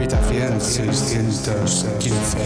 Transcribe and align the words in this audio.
Habitación 0.00 0.56
615. 0.58 2.40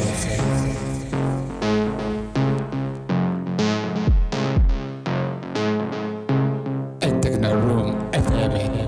El 7.00 7.20
Techno 7.20 7.54
Room 7.54 7.94
FM. 8.12 8.86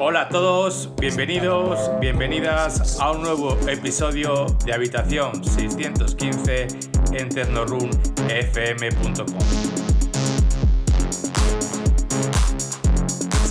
Hola 0.00 0.22
a 0.22 0.28
todos, 0.28 0.90
bienvenidos, 0.96 1.78
bienvenidas 2.00 2.98
a 2.98 3.12
un 3.12 3.22
nuevo 3.22 3.56
episodio 3.68 4.46
de 4.64 4.72
Habitación 4.72 5.44
615 5.44 6.66
en 7.12 7.28
tecnorunfm.com. 7.28 9.71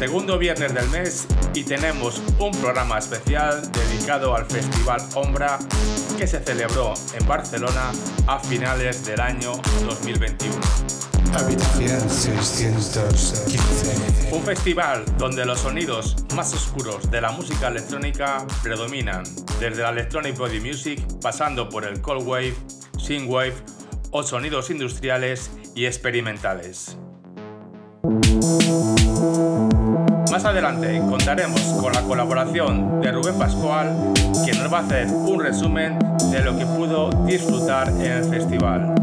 Segundo 0.02 0.40
viernes 0.40 0.74
del 0.74 0.90
mes 0.90 1.28
y 1.54 1.64
tenemos 1.64 2.24
un 2.40 2.52
programa 2.60 2.98
especial 2.98 3.72
dedicado 3.72 4.36
al 4.36 4.48
Festival 4.48 5.00
Ombra 5.14 5.60
que 6.18 6.26
se 6.26 6.40
celebró 6.40 6.96
en 7.14 7.28
Barcelona 7.28 7.92
a 8.26 8.40
finales 8.40 9.06
del 9.06 9.20
año 9.20 9.52
2021. 9.86 10.56
Habitación 11.36 12.10
615. 12.10 14.30
Un 14.32 14.42
festival 14.42 15.06
donde 15.20 15.46
los 15.46 15.60
sonidos 15.60 16.16
más 16.34 16.52
oscuros 16.52 17.12
de 17.12 17.22
la 17.22 17.32
música 17.32 17.68
electrónica 17.68 18.48
predominan, 18.64 19.24
desde 19.60 19.84
la 19.84 19.92
electronic 19.92 20.36
body 20.36 20.62
music 20.62 21.00
pasando 21.22 21.70
por 21.70 21.86
el 21.86 22.02
cold 22.02 22.28
wave, 22.28 22.56
synthwave 22.98 23.54
o 24.10 24.24
sonidos 24.24 24.72
industriales 24.72 25.52
y 25.76 25.86
experimentales. 25.86 26.98
Más 30.32 30.44
adelante 30.44 31.00
contaremos 31.08 31.62
con 31.80 31.94
la 31.94 32.02
colaboración 32.02 33.00
de 33.00 33.12
Rubén 33.12 33.38
Pascual, 33.38 33.96
quien 34.44 34.58
nos 34.58 34.74
va 34.74 34.80
a 34.80 34.82
hacer 34.82 35.06
un 35.08 35.40
resumen 35.40 36.00
de 36.32 36.40
lo 36.40 36.58
que 36.58 36.66
pudo 36.66 37.12
disfrutar 37.26 37.90
en 37.90 38.12
el 38.12 38.24
festival. 38.24 38.96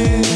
Que 0.00 0.30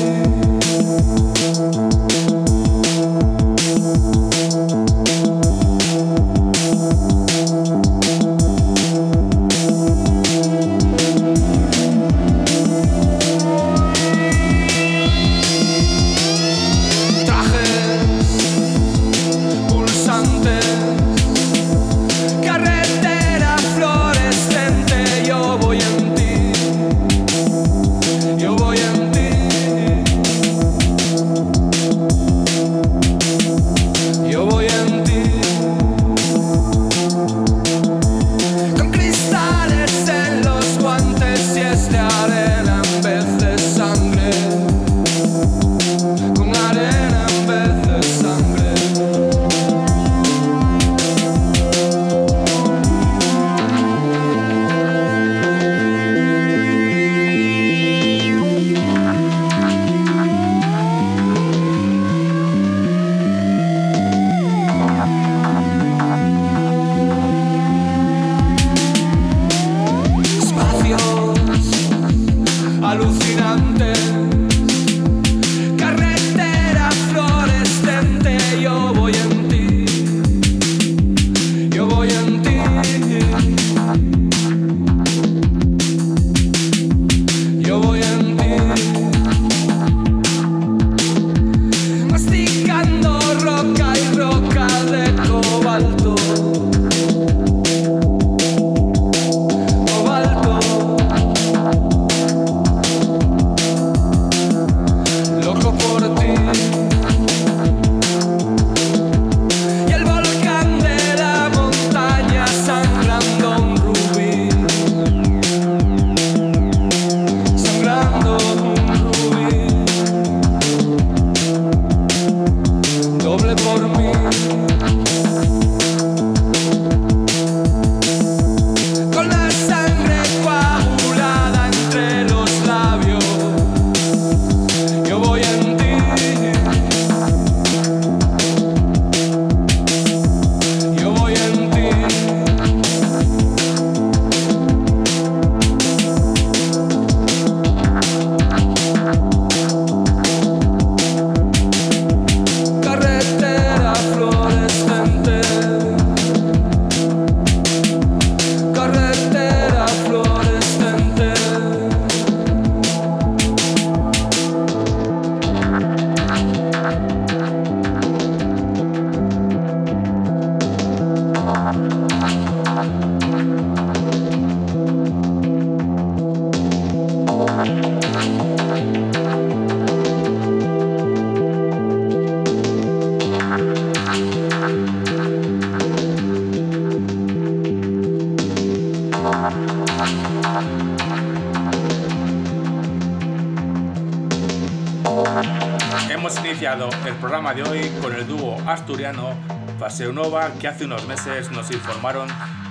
Paseo 199.95 200.13
Nova 200.13 200.51
que 200.59 200.67
hace 200.67 200.87
unos 200.87 201.07
meses 201.07 201.53
nos 201.53 201.71
informaron 201.71 202.27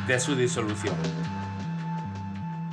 de 0.07 0.19
su 0.19 0.35
disolución. 0.35 0.93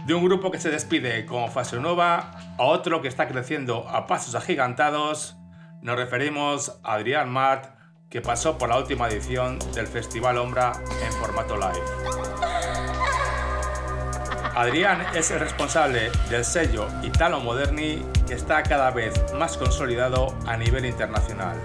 De 0.05 0.13
un 0.13 0.25
grupo 0.25 0.51
que 0.51 0.59
se 0.59 0.71
despide 0.71 1.25
como 1.25 1.47
Fase 1.47 1.79
Nova 1.79 2.33
a 2.59 2.65
otro 2.65 3.01
que 3.01 3.07
está 3.07 3.29
creciendo 3.29 3.89
a 3.89 4.09
pasos 4.09 4.35
agigantados, 4.35 5.37
nos 5.83 5.95
referimos 5.95 6.81
a 6.83 6.95
Adrián 6.95 7.31
Mart, 7.31 7.67
que 8.09 8.21
pasó 8.21 8.59
por 8.59 8.71
la 8.71 8.79
última 8.79 9.07
edición 9.07 9.61
del 9.73 9.87
Festival 9.87 10.37
Ombra 10.37 10.73
en 11.01 11.13
formato 11.13 11.57
live. 11.57 11.87
Adrián 14.57 15.07
es 15.15 15.31
el 15.31 15.39
responsable 15.39 16.11
del 16.29 16.45
sello 16.45 16.89
Italo 17.05 17.39
Moderni 17.39 18.05
que 18.27 18.35
está 18.35 18.65
cada 18.65 18.91
vez 18.91 19.15
más 19.33 19.57
consolidado 19.57 20.37
a 20.45 20.57
nivel 20.57 20.87
internacional. 20.87 21.57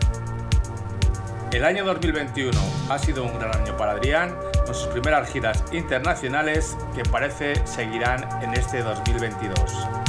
El 1.56 1.64
año 1.64 1.86
2021 1.86 2.52
ha 2.90 3.00
sido 3.00 3.24
un 3.24 3.40
gran 3.40 3.56
año 3.56 3.78
para 3.78 3.94
Adrián 3.94 4.38
con 4.66 4.76
sus 4.76 4.88
primeras 4.88 5.32
giras 5.32 5.64
internacionales 5.72 6.76
que 6.94 7.04
parece 7.04 7.66
seguirán 7.66 8.28
en 8.44 8.54
este 8.56 8.84
2022. 8.84 10.05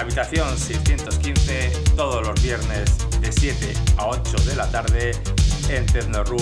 Habitación 0.00 0.56
615 0.56 1.72
todos 1.94 2.26
los 2.26 2.42
viernes 2.42 2.96
de 3.20 3.30
7 3.30 3.74
a 3.98 4.06
8 4.06 4.34
de 4.46 4.56
la 4.56 4.66
tarde 4.70 5.10
en 5.68 5.84
tecnorunfm.com. 5.84 6.40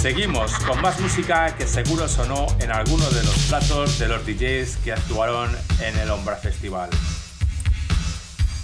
Seguimos 0.00 0.50
con 0.60 0.80
más 0.80 0.98
música 0.98 1.54
que 1.56 1.66
seguro 1.66 2.08
sonó 2.08 2.46
en 2.60 2.72
alguno 2.72 3.04
de 3.10 3.22
los 3.22 3.36
platos 3.50 3.98
de 3.98 4.08
los 4.08 4.24
DJs 4.24 4.78
que 4.82 4.92
actuaron 4.92 5.54
en 5.80 5.98
el 5.98 6.10
Ombra 6.10 6.36
Festival. 6.36 6.88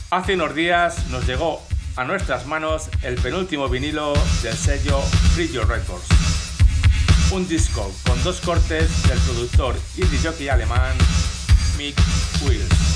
Hace 0.09 0.33
unos 0.33 0.55
días 0.55 1.09
nos 1.09 1.27
llegó 1.27 1.63
a 1.97 2.05
nuestras 2.05 2.47
manos 2.47 2.89
el 3.03 3.17
penúltimo 3.17 3.69
vinilo 3.69 4.15
del 4.43 4.57
sello 4.57 4.99
Free 5.35 5.49
Records. 5.49 6.20
Un 7.33 7.47
disco 7.47 7.89
con 8.07 8.21
dos 8.25 8.41
cortes 8.41 8.89
del 9.07 9.19
productor 9.19 9.77
y 9.97 10.03
jockey 10.25 10.49
alemán 10.49 10.97
Mick 11.79 11.97
Wills. 12.43 12.90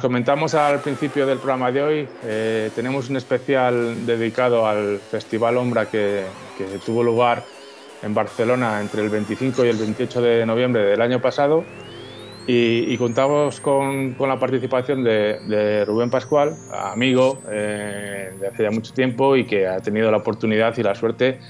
Os 0.00 0.02
comentamos 0.02 0.54
al 0.54 0.80
principio 0.80 1.26
del 1.26 1.36
programa 1.36 1.70
de 1.70 1.82
hoy, 1.82 2.08
eh, 2.24 2.70
tenemos 2.74 3.10
un 3.10 3.18
especial 3.18 4.06
dedicado 4.06 4.66
al 4.66 4.98
Festival 4.98 5.58
Ombra 5.58 5.90
que, 5.90 6.24
que, 6.56 6.64
tuvo 6.78 7.02
lugar 7.02 7.44
en 8.02 8.14
Barcelona 8.14 8.80
entre 8.80 9.02
el 9.02 9.10
25 9.10 9.62
y 9.62 9.68
el 9.68 9.76
28 9.76 10.22
de 10.22 10.46
noviembre 10.46 10.84
del 10.84 11.02
año 11.02 11.20
pasado. 11.20 11.64
Y, 12.46 12.90
y 12.90 12.96
contamos 12.96 13.60
con, 13.60 14.14
con, 14.14 14.30
la 14.30 14.40
participación 14.40 15.04
de, 15.04 15.38
de 15.46 15.84
Rubén 15.84 16.08
Pascual, 16.08 16.56
amigo 16.72 17.42
eh, 17.50 18.32
de 18.40 18.46
hace 18.46 18.62
ya 18.62 18.70
mucho 18.70 18.94
tiempo 18.94 19.36
y 19.36 19.44
que 19.44 19.66
ha 19.68 19.80
tenido 19.80 20.10
la 20.10 20.16
oportunidad 20.16 20.74
y 20.78 20.82
la 20.82 20.94
suerte 20.94 21.40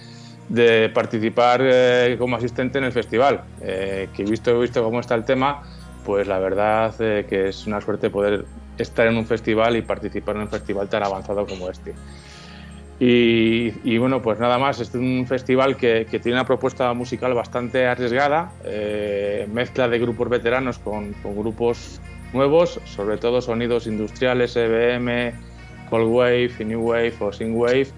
de 0.48 0.88
participar 0.88 1.60
eh, 1.62 2.16
como 2.18 2.34
asistente 2.34 2.78
en 2.78 2.84
el 2.84 2.92
festival. 2.92 3.42
Eh, 3.62 4.08
que 4.12 4.24
visto, 4.24 4.58
visto 4.58 4.82
cómo 4.82 4.98
está 4.98 5.14
el 5.14 5.24
tema, 5.24 5.62
pues 6.04 6.26
la 6.26 6.38
verdad 6.38 6.94
eh, 7.00 7.26
que 7.28 7.48
es 7.48 7.66
una 7.66 7.80
suerte 7.80 8.10
poder 8.10 8.44
estar 8.78 9.06
en 9.06 9.16
un 9.16 9.26
festival 9.26 9.76
y 9.76 9.82
participar 9.82 10.36
en 10.36 10.42
un 10.42 10.48
festival 10.48 10.88
tan 10.88 11.02
avanzado 11.02 11.46
como 11.46 11.68
este. 11.68 11.94
Y, 12.98 13.72
y 13.82 13.96
bueno, 13.96 14.20
pues 14.20 14.38
nada 14.38 14.58
más, 14.58 14.78
este 14.78 14.98
es 14.98 15.02
un 15.02 15.26
festival 15.26 15.78
que, 15.78 16.06
que 16.10 16.20
tiene 16.20 16.36
una 16.36 16.46
propuesta 16.46 16.92
musical 16.92 17.32
bastante 17.32 17.86
arriesgada, 17.86 18.52
eh, 18.62 19.48
mezcla 19.50 19.88
de 19.88 19.98
grupos 19.98 20.28
veteranos 20.28 20.78
con, 20.78 21.14
con, 21.14 21.34
grupos 21.34 21.98
nuevos, 22.34 22.78
sobre 22.84 23.16
todo 23.16 23.40
sonidos 23.40 23.86
industriales, 23.86 24.54
EBM, 24.54 25.32
Cold 25.88 26.08
Wave, 26.08 26.52
New 26.62 26.90
Wave 26.90 27.14
o 27.20 27.32
Synth 27.32 27.56
Wave. 27.56 27.88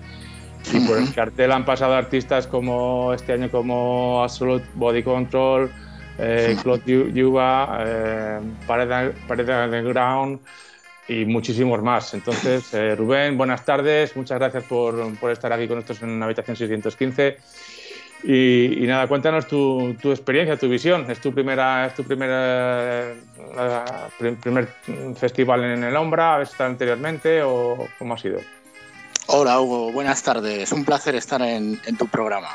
Y 0.72 0.86
por 0.86 0.96
el 0.96 1.12
cartel 1.12 1.50
han 1.50 1.64
pasado 1.64 1.94
artistas 1.94 2.46
como 2.46 3.12
este 3.12 3.32
año 3.32 3.50
como 3.50 4.22
Absolute 4.22 4.66
Body 4.74 5.02
Control, 5.02 5.68
eh, 6.18 6.57
Claude 6.62 7.12
Yuba, 7.12 7.85
eh, 7.87 8.40
Pared, 8.66 9.12
Pared 9.27 9.48
Underground 9.48 10.40
y 11.09 11.25
muchísimos 11.25 11.83
más. 11.83 12.14
Entonces, 12.14 12.72
eh, 12.75 12.94
Rubén, 12.94 13.37
buenas 13.37 13.64
tardes, 13.64 14.16
muchas 14.16 14.38
gracias 14.38 14.64
por, 14.64 15.14
por, 15.18 15.31
estar 15.31 15.53
aquí 15.53 15.66
con 15.66 15.77
nosotros 15.77 16.03
en 16.03 16.22
habitación 16.22 16.57
615. 16.57 17.37
Y, 18.25 18.85
y 18.85 18.87
nada, 18.87 19.09
cuéntanos 19.09 19.48
tu, 19.48 19.96
tu, 20.01 20.11
experiencia, 20.12 20.57
tu 20.57 20.68
visión. 20.68 21.11
¿Es 21.11 21.20
tu 21.20 21.35
primera, 21.35 21.87
es 21.87 21.94
tu 21.94 22.05
primera, 22.05 23.14
primer 24.40 24.68
festival 25.16 25.64
en 25.64 25.83
el 25.83 25.96
Ombra? 25.96 26.37
¿Has 26.37 26.53
estado 26.53 26.70
anteriormente 26.70 27.42
o 27.42 27.88
cómo 27.98 28.14
ha 28.14 28.18
sido? 28.18 28.38
Hola 29.27 29.61
Hugo, 29.61 29.92
buenas 29.92 30.22
tardes. 30.22 30.72
Un 30.72 30.85
placer 30.85 31.14
estar 31.14 31.40
en, 31.42 31.81
en, 31.87 31.96
tu 31.96 32.07
programa. 32.07 32.51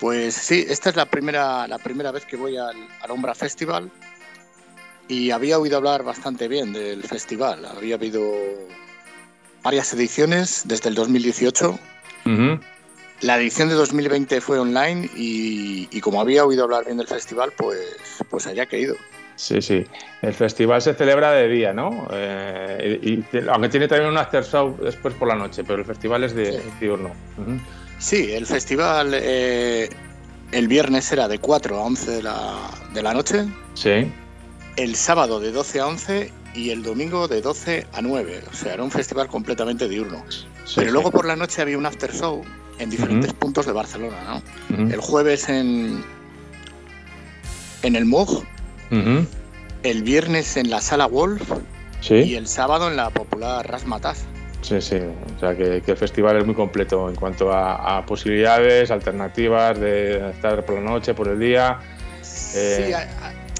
Pues 0.00 0.34
sí, 0.34 0.66
esta 0.68 0.90
es 0.90 0.96
la 0.96 1.06
primera, 1.06 1.66
la 1.68 1.78
primera 1.78 2.10
vez 2.10 2.24
que 2.24 2.36
voy 2.36 2.56
al, 2.56 2.76
al 3.00 3.10
Ombra 3.10 3.34
Festival 3.34 3.90
y 5.08 5.30
había 5.30 5.58
oído 5.58 5.76
hablar 5.76 6.02
bastante 6.02 6.48
bien 6.48 6.72
del 6.72 7.02
festival. 7.02 7.64
Había 7.64 7.96
habido 7.96 8.22
varias 9.62 9.92
ediciones 9.92 10.62
desde 10.66 10.88
el 10.88 10.94
2018. 10.94 11.70
Uh 11.70 12.28
-huh. 12.28 12.60
La 13.20 13.36
edición 13.38 13.68
de 13.68 13.74
2020 13.74 14.40
fue 14.40 14.58
online 14.58 15.08
y, 15.16 15.88
y, 15.90 16.00
como 16.00 16.20
había 16.20 16.44
oído 16.44 16.64
hablar 16.64 16.84
bien 16.84 16.98
del 16.98 17.06
festival, 17.06 17.52
pues, 17.56 17.78
pues 18.28 18.46
he 18.46 18.78
ido. 18.78 18.96
Sí, 19.36 19.62
sí. 19.62 19.84
El 20.20 20.34
festival 20.34 20.82
se 20.82 20.94
celebra 20.94 21.32
de 21.32 21.48
día, 21.48 21.72
¿no? 21.72 22.06
Eh, 22.12 22.98
y, 23.02 23.12
y, 23.14 23.24
aunque 23.48 23.68
tiene 23.68 23.88
también 23.88 24.10
un 24.10 24.18
after 24.18 24.44
show 24.44 24.76
después 24.82 25.14
por 25.14 25.28
la 25.28 25.36
noche, 25.36 25.64
pero 25.64 25.78
el 25.78 25.84
festival 25.84 26.24
es 26.24 26.34
de 26.34 26.52
sí. 26.52 26.58
diurno. 26.80 27.10
Uh 27.38 27.42
-huh. 27.42 27.60
Sí, 27.98 28.32
el 28.32 28.46
festival 28.46 29.12
eh, 29.14 29.88
el 30.52 30.68
viernes 30.68 31.10
era 31.12 31.28
de 31.28 31.38
4 31.38 31.76
a 31.76 31.82
11 31.82 32.10
de 32.10 32.22
la, 32.22 32.56
de 32.92 33.02
la 33.02 33.14
noche. 33.14 33.46
Sí 33.74 34.10
el 34.76 34.96
sábado 34.96 35.40
de 35.40 35.52
12 35.52 35.80
a 35.80 35.86
11 35.86 36.32
y 36.54 36.70
el 36.70 36.82
domingo 36.82 37.28
de 37.28 37.40
12 37.40 37.86
a 37.92 38.02
9. 38.02 38.42
O 38.50 38.54
sea, 38.54 38.74
era 38.74 38.82
un 38.82 38.90
festival 38.90 39.28
completamente 39.28 39.88
diurno. 39.88 40.24
Sí, 40.28 40.46
Pero 40.76 40.88
sí. 40.88 40.92
luego 40.92 41.10
por 41.10 41.26
la 41.26 41.36
noche 41.36 41.62
había 41.62 41.78
un 41.78 41.86
after 41.86 42.12
show 42.12 42.42
en 42.78 42.90
diferentes 42.90 43.30
uh 43.30 43.34
-huh. 43.34 43.38
puntos 43.38 43.66
de 43.66 43.72
Barcelona, 43.72 44.16
¿no? 44.24 44.36
Uh 44.36 44.80
-huh. 44.80 44.92
El 44.94 45.00
jueves 45.00 45.48
en, 45.48 46.04
en 47.82 47.96
el 47.96 48.04
uh 48.04 48.26
-huh. 48.90 49.26
el 49.82 50.02
viernes 50.02 50.56
en 50.56 50.70
la 50.70 50.80
Sala 50.80 51.06
Wolf 51.06 51.42
¿Sí? 52.00 52.14
y 52.14 52.34
el 52.34 52.46
sábado 52.46 52.88
en 52.88 52.96
la 52.96 53.10
popular 53.10 53.66
Rasmatas. 53.68 54.24
Sí, 54.64 54.80
sí, 54.80 54.96
o 54.96 55.38
sea 55.38 55.54
que, 55.54 55.82
que, 55.82 55.90
el 55.90 55.96
festival 55.98 56.38
es 56.38 56.46
muy 56.46 56.54
completo 56.54 57.10
en 57.10 57.14
cuanto 57.14 57.52
a, 57.52 57.98
a 57.98 58.06
posibilidades, 58.06 58.90
alternativas 58.90 59.78
de 59.78 60.30
estar 60.30 60.64
por 60.64 60.76
la 60.76 60.80
noche, 60.80 61.12
por 61.12 61.28
el 61.28 61.38
día. 61.38 61.80
Eh... 62.54 62.86
Sí, 62.86 62.94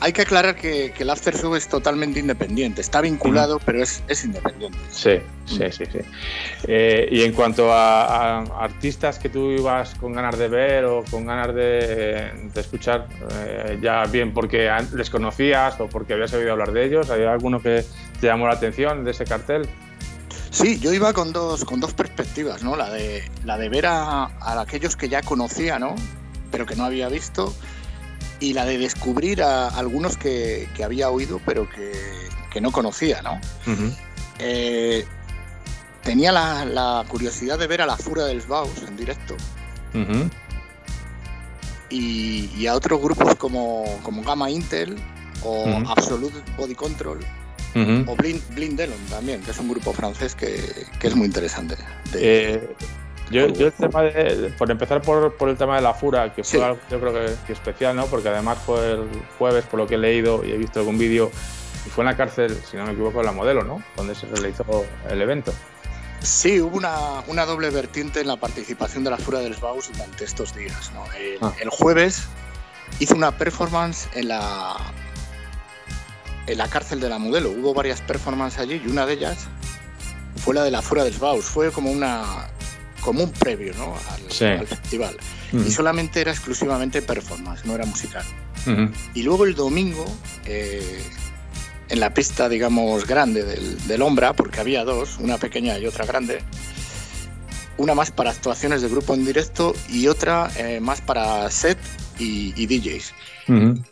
hay 0.01 0.12
que 0.14 0.23
aclarar 0.23 0.57
que, 0.57 0.93
que, 0.93 1.03
el 1.03 1.11
After 1.11 1.37
Show 1.37 1.55
es 1.57 1.69
totalmente 1.69 2.21
independiente. 2.21 2.81
Está 2.81 3.03
vinculado, 3.03 3.61
pero 3.67 3.83
es, 3.83 4.03
es, 4.09 4.25
independiente. 4.25 4.79
Sí, 4.90 5.19
sí, 5.45 5.71
sí. 5.71 5.85
sí. 5.93 5.99
Eh, 6.67 7.07
y 7.11 7.23
en 7.23 7.33
cuanto 7.33 7.71
a, 7.71 8.38
a, 8.38 8.64
artistas 8.64 9.19
que 9.19 9.29
tú 9.29 9.51
ibas 9.51 9.95
con 9.97 10.14
ganas 10.14 10.38
de 10.38 10.49
ver 10.49 10.87
o 10.87 11.05
con 11.11 11.27
ganas 11.27 11.55
de, 11.55 12.33
de 12.55 12.61
escuchar, 12.61 13.09
eh, 13.47 13.79
ya 13.83 14.05
bien 14.07 14.33
porque 14.33 14.71
les 14.95 15.11
conocías 15.11 15.79
o 15.81 15.87
porque 15.87 16.14
habías 16.14 16.33
oído 16.33 16.53
hablar 16.53 16.73
de 16.73 16.85
ellos, 16.85 17.11
¿había 17.11 17.31
alguno 17.31 17.61
que 17.61 17.85
te 18.21 18.27
llamó 18.27 18.47
la 18.47 18.55
atención 18.55 19.05
de 19.05 19.11
ese 19.11 19.27
cartel? 19.27 19.69
Sí, 20.55 20.79
yo 20.79 20.93
iba 20.93 21.12
con 21.12 21.33
dos, 21.33 21.64
con 21.64 21.81
dos 21.81 21.95
perspectivas, 21.95 22.62
¿no? 22.62 22.77
La 22.77 22.88
de, 22.88 23.29
la 23.45 23.59
de 23.59 23.69
ver 23.69 23.87
a, 23.87 24.27
a 24.27 24.61
aquellos 24.61 24.95
que 24.95 25.09
ya 25.09 25.21
conocía, 25.21 25.81
¿no? 25.81 25.97
Pero 26.53 26.64
que 26.64 26.77
no 26.77 26.85
había 26.85 27.09
visto 27.09 27.53
y 28.38 28.53
la 28.53 28.64
de 28.64 28.79
descubrir 28.79 29.43
a 29.43 29.67
algunos 29.69 30.17
que, 30.17 30.69
que 30.77 30.85
había 30.85 31.11
oído 31.11 31.40
pero 31.45 31.69
que, 31.69 31.93
que, 32.53 32.61
no 32.61 32.71
conocía, 32.71 33.21
¿no? 33.21 33.33
Uh 33.67 33.77
-huh. 33.77 33.97
eh, 34.38 35.05
tenía 36.05 36.31
la, 36.31 36.64
la, 36.64 37.05
curiosidad 37.09 37.59
de 37.59 37.67
ver 37.67 37.83
a 37.83 37.87
la 37.87 37.97
Fura 37.97 38.25
del 38.25 38.40
Baus 38.43 38.81
en 38.87 38.97
directo. 38.97 39.35
Uh 39.93 39.99
-huh. 39.99 40.31
y, 41.90 42.49
y, 42.57 42.67
a 42.69 42.75
otros 42.75 43.01
grupos 43.01 43.35
como, 43.35 43.85
como 44.05 44.23
Gamma 44.23 44.51
Intel 44.51 44.95
o 45.43 45.64
uh 45.64 45.67
-huh. 45.67 45.93
Absolute 45.97 46.40
Body 46.57 46.77
Control 46.77 47.19
o 47.74 48.16
Blind, 48.16 48.42
Blind 48.54 48.78
Delon 48.78 48.98
también, 49.10 49.42
que 49.42 49.50
es 49.50 49.58
un 49.58 49.68
grupo 49.68 49.92
francés 49.92 50.34
que, 50.34 50.87
que 50.98 51.06
es 51.08 51.14
muy 51.14 51.26
interesante. 51.26 51.76
De, 52.12 52.54
eh, 52.54 52.68
yo, 53.30 53.48
yo, 53.48 53.66
el 53.66 53.72
tema 53.72 54.02
de, 54.02 54.52
por 54.58 54.70
empezar 54.70 55.02
por, 55.02 55.34
por, 55.34 55.48
el 55.48 55.56
tema 55.56 55.76
de 55.76 55.82
la 55.82 55.94
fura, 55.94 56.34
que 56.34 56.44
fue 56.44 56.58
sí. 56.58 56.64
algo 56.64 56.78
yo 56.90 57.00
creo 57.00 57.12
que, 57.12 57.34
que, 57.46 57.52
especial, 57.52 57.96
¿no? 57.96 58.06
Porque 58.06 58.28
además 58.28 58.58
fue 58.64 58.92
el 58.92 59.08
jueves, 59.38 59.64
por 59.64 59.80
lo 59.80 59.87
que 59.87 59.94
he 59.94 59.98
leído 59.98 60.44
y 60.44 60.52
he 60.52 60.58
visto 60.58 60.80
algún 60.80 60.98
vídeo, 60.98 61.30
y 61.87 61.90
fue 61.90 62.02
en 62.02 62.06
la 62.06 62.16
cárcel, 62.16 62.56
si 62.70 62.76
no 62.76 62.84
me 62.84 62.92
equivoco, 62.92 63.20
en 63.20 63.26
la 63.26 63.32
modelo, 63.32 63.64
¿no? 63.64 63.82
Donde 63.96 64.14
se 64.14 64.26
realizó 64.26 64.84
el 65.10 65.20
evento. 65.20 65.52
Sí, 66.24 66.58
hubo 66.58 66.78
una, 66.78 67.20
una 67.26 67.44
doble 67.44 67.68
vertiente 67.68 68.20
en 68.20 68.28
la 68.28 68.37
participación 68.37 69.04
de 69.04 69.10
la 69.10 69.18
Fura 69.18 69.40
del 69.40 69.54
Baus 69.54 69.92
durante 69.92 70.24
estos 70.24 70.54
días. 70.54 70.90
¿no? 70.94 71.04
El, 71.12 71.38
ah. 71.42 71.52
el, 71.60 71.68
jueves 71.68 72.24
hizo 72.98 73.14
una 73.14 73.37
performance 73.37 74.08
en 74.14 74.28
la, 74.28 74.74
en 76.46 76.59
la 76.59 76.68
cárcel 76.68 77.00
de 77.00 77.09
la 77.09 77.18
modelo. 77.18 77.50
Hubo 77.50 77.74
varias 77.74 78.00
performances 78.00 78.61
allí 78.61 78.80
y 78.85 78.88
una 78.88 79.07
de 79.07 79.14
ellas 79.14 79.46
fue 80.37 80.54
la 80.54 80.62
de 80.62 80.70
la 80.70 80.83
Fura 80.83 81.04
del 81.04 81.14
Baus. 81.14 81.44
Fue 81.44 81.70
como 81.70 81.90
una 81.90 82.48
como 83.04 83.22
un 83.22 83.30
previo 83.33 83.74
¿no? 83.74 83.94
al, 84.11 84.33
sí. 84.33 84.44
al 84.46 84.66
festival. 84.66 85.16
Uh 85.52 85.59
-huh. 85.59 85.66
Y 85.66 85.70
solamente 85.70 86.20
era 86.20 86.33
exclusivamente 86.33 87.02
performance, 87.02 87.64
no 87.64 87.74
era 87.74 87.85
musical. 87.85 88.24
Uh 88.66 88.70
-huh. 88.70 88.92
Y 89.14 89.22
luego 89.22 89.44
el 89.44 89.54
domingo, 89.54 90.07
eh, 90.46 91.02
en 91.90 92.00
la 92.00 92.14
pista, 92.14 92.48
digamos, 92.48 93.07
grande 93.07 93.44
del, 93.44 93.87
del, 93.87 94.02
Ombra, 94.02 94.33
porque 94.33 94.59
había 94.61 94.85
dos, 94.85 95.18
una 95.18 95.37
pequeña 95.37 95.78
y 95.78 95.87
otra 95.87 96.07
grande, 96.07 96.40
una 97.76 97.94
más 97.94 98.11
para 98.11 98.30
actuaciones 98.30 98.80
de 98.80 98.88
grupo 98.88 99.14
en 99.14 99.26
directo 99.26 99.74
y 99.90 100.07
otra 100.07 100.50
eh, 100.57 100.80
más 100.80 101.02
para 101.02 101.50
set 101.50 101.78
y, 102.18 102.54
y 102.57 102.66
DJs. 102.66 103.12
Uh 103.48 103.52
-huh. 103.52 103.85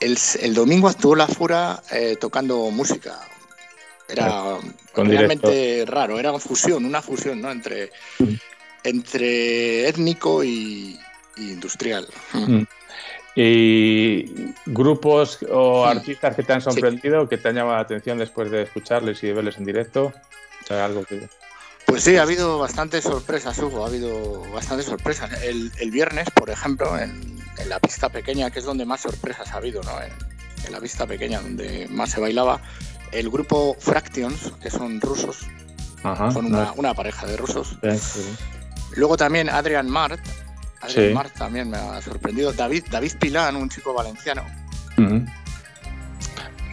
El, 0.00 0.18
el, 0.40 0.54
domingo 0.54 0.88
actuó 0.88 1.14
la 1.14 1.28
Fura 1.28 1.82
eh, 1.92 2.16
tocando 2.20 2.70
música, 2.70 3.20
era 4.08 4.58
Con 4.92 5.08
realmente 5.08 5.50
directo. 5.50 5.92
raro, 5.92 6.18
era 6.18 6.30
una 6.30 6.40
fusión, 6.40 6.84
una 6.84 7.02
fusión 7.02 7.40
¿no? 7.40 7.50
entre, 7.50 7.90
mm. 8.18 8.34
entre 8.84 9.88
étnico 9.88 10.42
y, 10.42 10.98
y 11.36 11.50
industrial. 11.52 12.08
Mm. 12.32 12.62
¿Y 13.36 14.52
grupos 14.66 15.38
o 15.50 15.86
artistas 15.86 16.34
que 16.34 16.42
te 16.42 16.52
han 16.52 16.60
sorprendido, 16.60 17.22
sí. 17.22 17.28
que 17.28 17.38
te 17.38 17.48
han 17.48 17.54
llamado 17.54 17.76
la 17.76 17.82
atención 17.82 18.18
después 18.18 18.50
de 18.50 18.62
escucharles 18.62 19.22
y 19.22 19.28
de 19.28 19.32
verles 19.34 19.56
en 19.58 19.64
directo? 19.64 20.12
O 20.62 20.66
sea, 20.66 20.84
algo 20.84 21.04
que... 21.04 21.28
Pues 21.86 22.02
sí, 22.04 22.16
ha 22.16 22.22
habido 22.22 22.58
bastantes 22.58 23.04
sorpresas, 23.04 23.58
Hugo, 23.58 23.84
ha 23.84 23.88
habido 23.88 24.42
bastantes 24.52 24.86
sorpresas. 24.86 25.42
El, 25.42 25.72
el 25.78 25.90
viernes, 25.90 26.28
por 26.30 26.50
ejemplo, 26.50 26.98
en, 26.98 27.39
en, 27.58 27.68
la 27.68 27.78
pista 27.78 28.08
pequeña, 28.08 28.50
que 28.50 28.58
es 28.58 28.64
donde 28.64 28.84
más 28.84 29.00
sorpresas 29.00 29.50
ha 29.52 29.56
habido, 29.56 29.82
¿no? 29.82 30.00
En, 30.02 30.12
en 30.66 30.72
la 30.72 30.80
pista 30.80 31.06
pequeña, 31.06 31.40
donde 31.40 31.88
más 31.88 32.10
se 32.10 32.20
bailaba, 32.20 32.60
el 33.12 33.30
grupo 33.30 33.76
Fractions, 33.78 34.52
que 34.62 34.70
son 34.70 35.00
rusos, 35.00 35.46
Ajá, 36.02 36.30
son 36.30 36.46
una, 36.46 36.66
no. 36.66 36.74
una, 36.74 36.94
pareja 36.94 37.26
de 37.26 37.36
rusos. 37.36 37.76
Sí, 37.82 37.98
sí. 37.98 38.36
Luego 38.96 39.16
también 39.16 39.48
Adrian 39.48 39.88
Mart, 39.88 40.20
Adrian 40.80 41.08
sí. 41.08 41.14
Mart 41.14 41.34
también 41.34 41.70
me 41.70 41.76
ha 41.76 42.00
sorprendido. 42.02 42.52
David, 42.52 42.84
David 42.90 43.12
Pilán, 43.18 43.56
un 43.56 43.68
chico 43.68 43.92
valenciano. 43.92 44.44
Uh 44.96 45.02
-huh. 45.02 45.32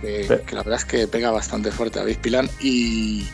que, 0.01 0.43
la 0.51 0.63
verdad 0.63 0.79
es 0.79 0.85
que 0.85 1.07
pega 1.07 1.31
bastante 1.31 1.71
fuerte 1.71 1.99
David 1.99 2.17
Pilán. 2.17 2.49
Y, 2.59 3.27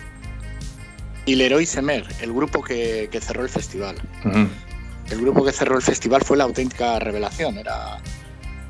y 1.26 1.36
Leroy 1.36 1.66
Semer, 1.66 2.06
el 2.22 2.34
grupo 2.34 2.64
que, 2.64 3.10
cerró 3.22 3.44
el 3.44 3.50
festival. 3.50 3.96
El 5.14 5.22
grupo 5.22 5.46
que 5.46 5.52
cerró 5.52 5.76
el 5.76 5.84
festival 5.84 6.24
fue 6.24 6.38
la 6.38 6.46
auténtica 6.46 6.98
revelación. 6.98 7.60
Era, 7.60 8.00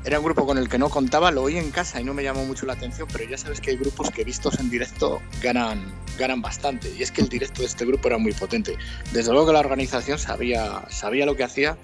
era 0.04 0.18
un 0.18 0.26
grupo 0.26 0.44
con 0.44 0.58
el 0.58 0.68
que 0.68 0.76
no 0.76 0.90
contaba, 0.90 1.30
lo 1.30 1.40
oí 1.40 1.56
en 1.56 1.70
casa 1.70 2.02
y 2.02 2.04
no 2.04 2.12
me 2.12 2.22
llamó 2.22 2.44
mucho 2.44 2.66
la 2.66 2.74
atención, 2.74 3.08
pero 3.10 3.24
ya 3.24 3.38
sabes 3.38 3.62
que 3.62 3.70
hay 3.70 3.78
grupos 3.78 4.10
que 4.10 4.24
vistos 4.24 4.60
en 4.60 4.68
directo 4.68 5.22
ganan, 5.42 5.82
ganan 6.18 6.42
bastante. 6.42 6.92
Y 6.98 7.02
es 7.02 7.10
que 7.10 7.22
el 7.22 7.30
directo 7.30 7.62
de 7.62 7.68
este 7.68 7.86
grupo 7.86 8.08
era 8.08 8.18
muy 8.18 8.32
potente. 8.32 8.76
Desde 9.10 9.32
luego 9.32 9.46
que 9.46 9.52
la 9.54 9.60
organización 9.60 10.18
sabía, 10.18 10.82
sabía 10.90 11.24
lo 11.24 11.34
que 11.34 11.44
hacía 11.44 11.78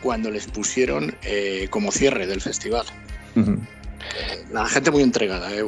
cuando 0.00 0.30
les 0.30 0.46
pusieron 0.46 1.16
eh, 1.24 1.66
como 1.70 1.90
cierre 1.90 2.28
del 2.28 2.40
festival. 2.40 2.86
La 4.52 4.66
gente 4.66 4.92
muy 4.92 5.02
entregada. 5.02 5.50
¿eh? 5.52 5.66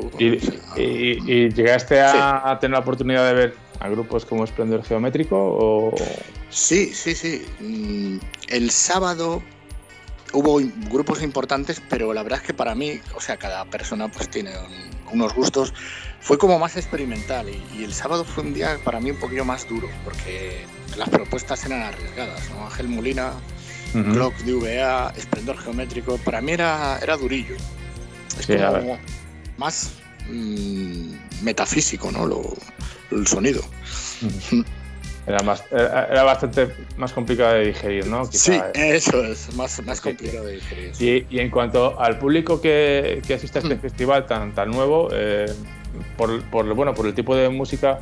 ¿Y, 0.76 1.48
llegaste 1.52 2.00
a, 2.00 2.56
tener 2.60 2.74
la 2.74 2.78
oportunidad 2.78 3.26
de 3.26 3.34
ver 3.34 3.54
a 3.80 3.88
grupos 3.88 4.24
como 4.24 4.44
Esplendor 4.44 4.84
Geométrico? 4.84 5.36
O... 5.36 5.94
Sí, 6.56 6.94
sí, 6.94 7.14
sí. 7.14 7.44
Mm, 7.60 8.16
el 8.48 8.70
sábado 8.70 9.42
hubo 10.32 10.58
grupos 10.90 11.22
importantes, 11.22 11.82
pero 11.90 12.14
la 12.14 12.22
verdad 12.22 12.40
es 12.40 12.46
que 12.46 12.54
para 12.54 12.74
mí, 12.74 12.98
o 13.14 13.20
sea, 13.20 13.36
cada 13.36 13.66
persona 13.66 14.10
pues 14.10 14.30
tiene 14.30 14.52
unos 15.12 15.34
gustos. 15.34 15.74
Fue 16.22 16.38
como 16.38 16.58
más 16.58 16.78
experimental 16.78 17.50
y, 17.50 17.84
el 17.84 17.92
sábado 17.92 18.24
fue 18.24 18.42
un 18.42 18.54
día 18.54 18.78
para 18.82 19.00
mí 19.00 19.10
un 19.10 19.18
poquito 19.18 19.44
más 19.44 19.68
duro, 19.68 19.86
porque 20.02 20.64
las 20.96 21.10
propuestas 21.10 21.62
eran 21.66 21.82
arriesgadas. 21.82 22.48
¿no? 22.48 22.64
Ángel 22.64 22.88
Molina, 22.88 23.34
Clock 23.92 24.34
de 24.38 24.54
VA, 24.54 25.12
Esplendor 25.14 25.58
Geométrico, 25.58 26.16
para 26.24 26.40
mí 26.40 26.52
era, 26.52 26.98
era 27.02 27.18
durillo. 27.18 27.54
Es 28.40 28.46
como 28.46 28.98
más 29.58 29.90
mm, 30.30 31.42
metafísico, 31.42 32.10
¿no? 32.10 32.24
Lo, 32.24 32.56
el 33.10 33.26
sonido. 33.26 33.62
Era, 35.26 35.42
más, 35.42 35.64
era, 35.72 36.22
bastante 36.22 36.68
más 36.96 37.12
complicado 37.12 37.54
de 37.54 37.66
digerir, 37.66 38.06
¿no? 38.06 38.26
sí, 38.26 38.60
eso 38.74 39.24
es, 39.24 39.52
más, 39.56 39.82
más 39.84 40.00
complicado 40.00 40.46
de 40.46 40.52
digerir. 40.52 40.92
Y, 41.00 41.26
y, 41.36 41.40
en 41.40 41.50
cuanto 41.50 42.00
al 42.00 42.18
público 42.18 42.60
que, 42.60 43.20
que 43.26 43.34
asiste 43.34 43.58
a 43.58 43.62
este 43.62 43.74
mm. 43.74 43.80
festival 43.80 44.26
tan, 44.26 44.54
tan 44.54 44.70
nuevo, 44.70 45.08
eh, 45.12 45.52
por, 46.16 46.42
por, 46.44 46.72
bueno, 46.74 46.94
por 46.94 47.06
el 47.06 47.14
tipo 47.14 47.34
de 47.34 47.48
música, 47.48 47.98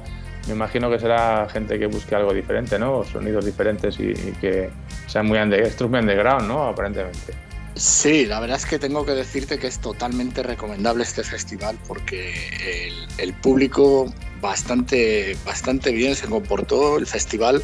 me 0.47 0.55
imagino 0.55 0.91
que 0.91 0.99
será 0.99 1.49
gente 1.49 1.79
que 1.79 1.87
busque 1.87 2.15
algo 2.15 2.35
diferente, 2.35 2.79
¿no? 2.79 3.05
Sonidos 3.05 3.45
diferentes 3.45 3.99
y, 3.99 4.13
que 4.41 4.71
sean 5.07 5.27
muy, 5.27 5.39
under, 5.39 5.73
muy 5.89 6.01
underground, 6.01 6.47
¿no? 6.47 6.65
Aparentemente. 6.69 7.33
Sí, 7.77 8.27
la 8.27 8.39
verdad 8.39 8.59
es 8.59 8.67
que 8.67 8.79
tengo 8.79 9.05
que 9.05 9.13
decirte 9.13 9.59
que 9.59 9.67
es 9.67 9.79
totalmente 9.81 10.43
recomendable 10.43 11.03
este 11.03 11.25
festival 11.25 11.77
porque 11.89 12.93
el, 13.19 13.33
público 13.35 14.13
bastante, 14.45 15.37
bastante 15.45 15.91
bien 15.93 16.15
se 16.15 16.27
comportó, 16.27 16.99
el 16.99 17.07
festival 17.07 17.63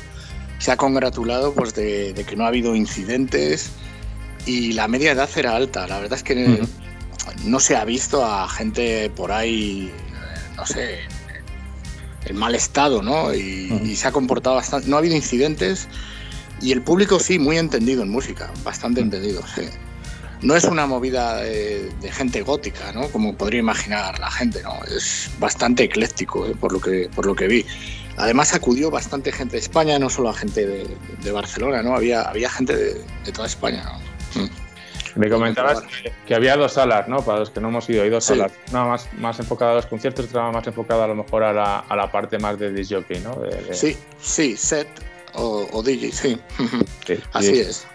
se 0.59 0.73
ha 0.73 0.77
congratulado 0.77 1.55
pues, 1.55 1.75
de, 1.75 2.15
que 2.27 2.37
no 2.37 2.45
ha 2.45 2.49
habido 2.49 2.75
incidentes 2.75 3.71
y 4.47 4.73
la 4.73 4.89
media 4.89 5.13
edad 5.13 5.29
era 5.37 5.55
alta. 5.55 5.87
La 5.87 6.01
verdad 6.01 6.19
es 6.19 6.23
que 6.23 6.67
no 7.45 7.61
se 7.61 7.77
ha 7.77 7.85
visto 7.85 8.25
a 8.25 8.49
gente 8.49 9.11
por 9.11 9.31
ahí, 9.31 9.93
no 10.57 10.67
sé, 10.67 11.01
en 12.25 12.37
mal 12.37 12.55
estado, 12.55 13.03
¿no? 13.03 13.33
Y, 13.35 13.73
y 13.85 13.97
se 13.97 14.09
ha 14.09 14.13
comportado 14.13 14.57
bastante. 14.57 14.89
No 14.89 14.97
ha 14.97 14.99
habido 15.01 15.15
incidentes 15.15 15.87
y 16.61 16.73
el 16.73 16.83
público 16.83 17.21
sí, 17.21 17.39
muy 17.39 17.59
entendido 17.59 18.03
en 18.03 18.11
música, 18.11 18.51
bastante 18.65 19.01
entendido, 19.01 19.43
sí 19.55 19.69
no 20.43 20.57
es 20.57 20.65
una 20.65 20.87
movida 20.87 21.37
de, 21.37 21.91
gente 22.11 22.43
gótica, 22.43 22.93
¿no? 22.93 23.09
Como 23.09 23.35
podría 23.37 23.61
imaginar 23.61 24.19
la 24.19 24.31
gente, 24.31 24.63
¿no? 24.63 24.75
Es 24.85 25.31
bastante 25.39 25.85
ecléctico, 25.85 26.47
¿eh? 26.47 26.55
por, 26.59 26.73
lo 26.73 26.81
que, 26.81 27.11
por 27.15 27.27
lo 27.27 27.35
que 27.35 27.47
vi. 27.47 27.67
Además 28.17 28.55
acudió 28.55 28.91
bastante 28.91 29.33
gente 29.33 29.53
de 29.53 29.61
España, 29.61 29.99
no 29.99 30.11
solo 30.11 30.31
a 30.31 30.35
gente 30.35 30.67
de, 30.67 31.33
Barcelona, 31.33 31.83
¿no? 31.83 31.95
Había, 31.95 32.23
había 32.23 32.51
gente 32.51 32.77
de, 32.77 33.33
toda 33.33 33.47
España, 33.47 33.85
mm. 34.35 34.49
Me 35.17 35.29
comentabas 35.29 35.83
que, 36.25 36.35
había 36.35 36.57
dos 36.57 36.75
salas, 36.75 37.09
¿no? 37.09 37.25
Para 37.25 37.41
los 37.41 37.51
que 37.51 37.61
no 37.61 37.69
hemos 37.69 37.89
ido, 37.91 38.05
hay 38.05 38.11
dos 38.11 38.25
salas. 38.25 38.53
Una 38.71 38.85
más, 38.85 39.09
más 39.15 39.41
enfocada 39.41 39.73
a 39.73 39.75
los 39.75 39.87
conciertos, 39.87 40.27
otra 40.27 40.53
más 40.53 40.65
enfocada 40.67 41.05
a 41.05 41.09
lo 41.09 41.17
mejor 41.17 41.43
a 41.43 41.53
la, 41.53 41.79
a 41.81 41.97
la 41.97 42.13
parte 42.13 42.39
más 42.39 42.59
de 42.61 42.71
DJ, 42.73 43.03
¿no? 43.25 43.37
Sí, 43.73 43.97
sí, 44.21 44.57
set 44.57 44.87
o, 45.35 45.83
DJ, 45.83 46.13
sí. 46.13 46.41
Así 47.33 47.59
es. 47.59 47.87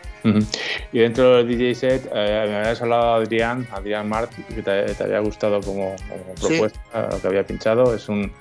Y 0.91 0.99
dentro 0.99 1.37
del 1.37 1.47
DJ 1.47 1.75
set, 1.75 2.09
eh, 2.13 2.45
me 2.47 2.55
habías 2.57 2.81
hablado 2.81 3.19
de 3.19 3.25
Adrián, 3.25 3.67
Adrián 3.71 4.09
Mart, 4.09 4.31
que 4.53 4.61
te, 4.61 5.03
había 5.03 5.19
gustado 5.19 5.61
como, 5.61 5.95
propuesta, 6.39 7.09
lo 7.11 7.21
que 7.21 7.27
había 7.27 7.45
pinchado. 7.45 7.93
Es 7.93 8.09
un, 8.09 8.31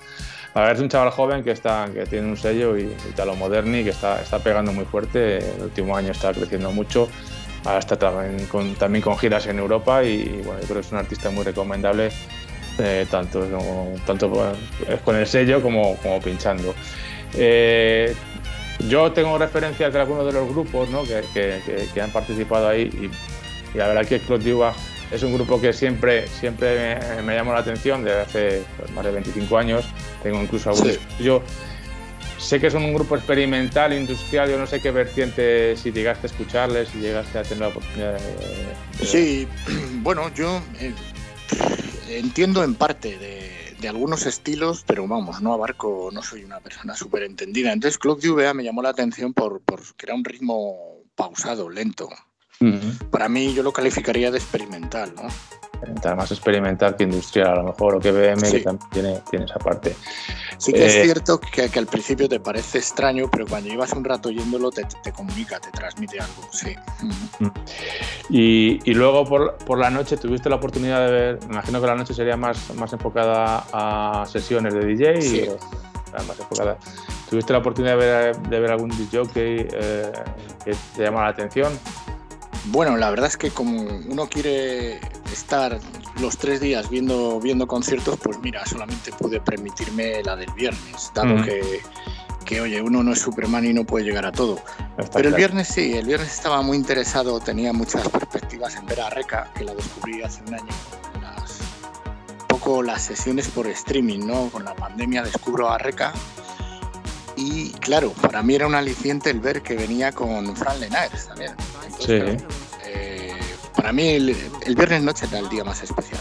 es 0.55 0.81
un 0.81 0.89
chaval 0.89 1.11
joven 1.11 1.43
que, 1.43 1.51
está, 1.51 1.89
que 1.93 2.07
tiene 2.07 2.29
un 2.29 2.37
sello 2.37 2.77
y, 2.77 2.85
Italo 3.11 3.37
Moderni, 3.37 3.85
que 3.85 3.91
está, 3.91 4.21
está 4.21 4.39
pegando 4.39 4.73
muy 4.73 4.85
fuerte. 4.85 5.39
El 5.39 5.63
último 5.65 5.97
año 5.97 6.13
está 6.13 6.33
creciendo 6.33 6.71
mucho. 6.73 7.09
Ahora 7.65 7.79
está 7.79 7.99
también 7.99 8.47
con, 8.47 8.75
también 8.75 9.03
con 9.03 9.17
giras 9.17 9.47
en 9.47 9.59
Europa 9.59 10.05
y 10.05 10.43
bueno, 10.45 10.61
yo 10.61 10.67
creo 10.67 10.81
que 10.81 10.87
es 10.87 10.93
un 10.93 10.99
artista 10.99 11.31
muy 11.31 11.45
recomendable, 11.45 12.11
eh, 12.79 13.07
tanto, 13.11 13.47
tanto 14.07 14.31
con 15.03 15.17
el 15.17 15.27
sello 15.27 15.63
como, 15.63 15.97
como 15.97 16.21
pinchando. 16.21 16.75
Eh, 17.37 18.15
yo 18.89 19.13
tengo 19.13 19.39
referencias 19.39 19.93
de 19.93 20.01
algunos 20.01 20.27
de 20.27 20.33
los 20.33 20.49
grupos 20.49 20.89
¿no? 20.91 21.05
que, 21.05 21.23
que, 21.93 22.03
han 22.03 22.11
participado 22.11 22.69
ahí 22.69 22.83
y, 22.83 23.11
la 23.77 23.89
verdad 23.89 24.07
que 24.07 24.21
Clotilde 24.21 24.73
es 25.11 25.23
un 25.23 25.35
grupo 25.35 25.61
que 25.61 25.73
siempre, 25.73 26.29
siempre 26.29 26.99
me, 27.25 27.35
llamó 27.35 27.53
la 27.53 27.61
atención 27.61 28.05
desde 28.05 28.21
hace 28.21 28.63
pues, 28.77 28.91
más 28.93 29.05
de 29.05 29.11
25 29.13 29.59
años. 29.59 29.85
Tengo 30.23 30.41
incluso 30.41 30.71
algunos. 30.71 30.99
Yo 31.21 31.43
sé 32.39 32.61
que 32.61 32.71
son 32.71 32.85
un 32.85 32.95
grupo 32.95 33.17
experimental, 33.17 33.93
industrial. 33.93 34.51
Yo 34.51 34.59
no 34.59 34.67
sé 34.67 34.81
qué 34.81 34.91
vertiente, 34.91 35.77
si 35.77 35.93
llegaste 35.93 36.27
a 36.27 36.31
escucharles, 36.31 36.89
si 36.89 36.99
llegaste 36.99 37.39
a 37.39 37.43
tener 37.43 37.61
la 37.61 37.69
oportunidad 37.69 38.15
de. 38.15 39.05
Sí, 39.05 39.49
bueno, 40.03 40.33
yo 40.35 40.63
eh, 40.81 40.93
entiendo 42.09 42.65
en 42.65 42.75
parte 42.75 43.19
de 43.19 43.54
de 43.81 43.89
algunos 43.89 44.27
estilos, 44.27 44.85
pero 44.87 45.07
vamos, 45.07 45.41
no 45.41 45.53
abarco, 45.53 46.11
no 46.13 46.23
soy 46.23 46.45
una 46.45 46.61
persona 46.61 46.95
súper 46.95 47.23
entendida. 47.23 47.73
Entonces, 47.73 47.99
Club 47.99 48.21
de 48.21 48.31
UVA 48.31 48.55
me 48.55 48.65
llamó 48.65 48.83
la 48.83 48.91
atención 48.91 49.33
por, 49.33 49.61
por 49.61 49.81
que 49.97 50.07
era 50.07 50.15
un 50.15 50.25
ritmo 50.25 51.03
pausado, 51.15 51.69
lento. 51.69 52.09
Para 53.11 53.29
mí, 53.29 53.53
yo 53.53 53.63
lo 53.63 53.73
calificaría 53.73 54.31
de 54.31 54.39
experimental, 54.39 55.13
¿no? 55.15 55.29
Más 56.17 56.31
experimental 56.31 56.97
que 56.97 57.05
industrial, 57.05 57.49
a 57.49 57.55
lo 57.57 57.65
mejor, 57.65 57.97
o 57.97 58.01
que 58.01 58.13
BM, 58.13 58.41
que 58.51 58.61
también 58.61 58.91
tiene, 58.91 59.21
tiene, 59.31 59.45
esa 59.45 59.59
parte. 59.59 59.97
Sí 60.59 60.73
que 60.73 60.87
es 60.87 60.95
eh, 60.95 61.05
cierto 61.05 61.41
que, 61.41 61.69
que, 61.69 61.79
al 61.79 61.87
principio 61.87 62.29
te 62.29 62.41
parece 62.41 62.79
extraño, 62.79 63.31
pero 63.31 63.47
cuando 63.47 63.71
llevas 63.71 63.93
un 63.93 64.05
rato 64.05 64.29
oyéndolo 64.29 64.71
te, 64.71 64.85
te 65.03 65.13
comunica, 65.13 65.59
te 65.61 65.71
transmite 65.71 66.21
algo, 66.21 66.49
sí. 66.53 66.75
Y, 68.31 68.79
y, 68.85 68.95
luego 68.95 69.25
por, 69.25 69.57
por, 69.59 69.79
la 69.79 69.91
noche 69.91 70.17
tuviste 70.17 70.49
la 70.49 70.57
oportunidad 70.57 71.07
de 71.07 71.13
ver, 71.13 71.39
me 71.47 71.55
imagino 71.55 71.81
que 71.81 71.87
la 71.87 71.95
noche 71.95 72.15
sería 72.15 72.37
más, 72.37 72.75
más 72.75 72.93
enfocada 72.93 73.67
a 73.73 74.25
sesiones 74.27 74.75
de 74.75 74.85
DJ. 74.85 75.23
Sí. 75.23 75.49
más 76.13 76.39
enfocada. 76.39 76.79
¿Tuviste 77.29 77.53
la 77.53 77.59
oportunidad 77.59 77.99
de 77.99 78.07
ver, 78.07 78.39
de 78.39 78.61
ver 78.61 78.71
algún 78.71 78.91
DJ 78.91 79.23
eh, 79.43 80.13
que 80.65 80.75
te 80.95 81.03
llama 81.03 81.23
la 81.23 81.29
atención? 81.29 81.73
Bueno, 82.67 82.97
la 82.97 83.11
verdad 83.11 83.29
es 83.29 83.37
que 83.37 83.51
como 83.51 83.83
uno 84.09 84.27
quiere 84.27 84.99
estar 85.33 85.79
los 86.21 86.39
tres 86.39 86.61
días 86.61 86.89
viendo, 86.89 87.39
viendo 87.41 87.67
conciertos, 87.67 88.19
pues 88.23 88.39
mira, 88.41 88.65
solamente 88.65 89.13
pude 89.13 89.41
permitirme 89.41 90.23
la 90.23 90.37
del 90.37 90.51
viernes, 90.53 91.11
dado 91.15 91.43
que, 91.43 91.83
que, 92.45 92.61
oye, 92.61 92.81
uno 92.81 93.03
no 93.03 93.13
es 93.13 93.21
Superman 93.21 93.65
y 93.67 93.75
no 93.75 93.85
puede 93.85 94.05
llegar 94.05 94.25
a 94.25 94.33
todo. 94.33 94.59
Pero 95.13 95.29
el 95.29 95.35
viernes 95.35 95.69
sí, 95.69 95.95
el 95.95 96.07
viernes 96.07 96.33
estaba 96.33 96.63
muy 96.63 96.77
interesado, 96.77 97.39
tenía 97.41 97.73
muchas 97.73 98.09
perspectivas 98.09 98.77
en 98.77 98.87
ver 98.87 99.01
a 99.01 99.11
Reca, 99.11 99.51
que 99.55 99.65
la 99.65 99.75
descubrí 99.75 100.23
hace 100.23 100.43
un 100.47 100.55
año. 100.55 100.73
Las, 101.21 101.61
un 102.41 102.47
poco 102.49 102.83
las 102.83 103.03
sesiones 103.03 103.49
por 103.49 103.67
streaming, 103.67 104.21
¿no? 104.27 104.49
Con 104.51 104.65
la 104.65 104.75
pandemia 104.75 105.23
descubro 105.23 105.69
a 105.71 105.79
Reca. 105.79 106.13
Y 107.37 107.71
claro, 107.73 108.13
para 108.13 108.43
mí 108.43 108.55
era 108.55 108.67
un 108.67 108.75
aliciente 108.75 109.31
el 109.31 109.41
ver 109.41 109.63
que 109.63 109.75
venía 109.75 110.13
con 110.13 110.55
Fran 110.57 110.81
Lenaers 110.81 111.29
también. 111.29 111.55
sí. 111.99 112.13
Eh, 112.87 113.33
para 113.75 113.93
mí 113.93 114.09
el, 114.09 114.75
viernes 114.77 115.03
noche 115.03 115.27
era 115.27 115.41
el 115.41 115.49
día 115.49 115.65
más 115.65 115.83
especial. 115.83 116.21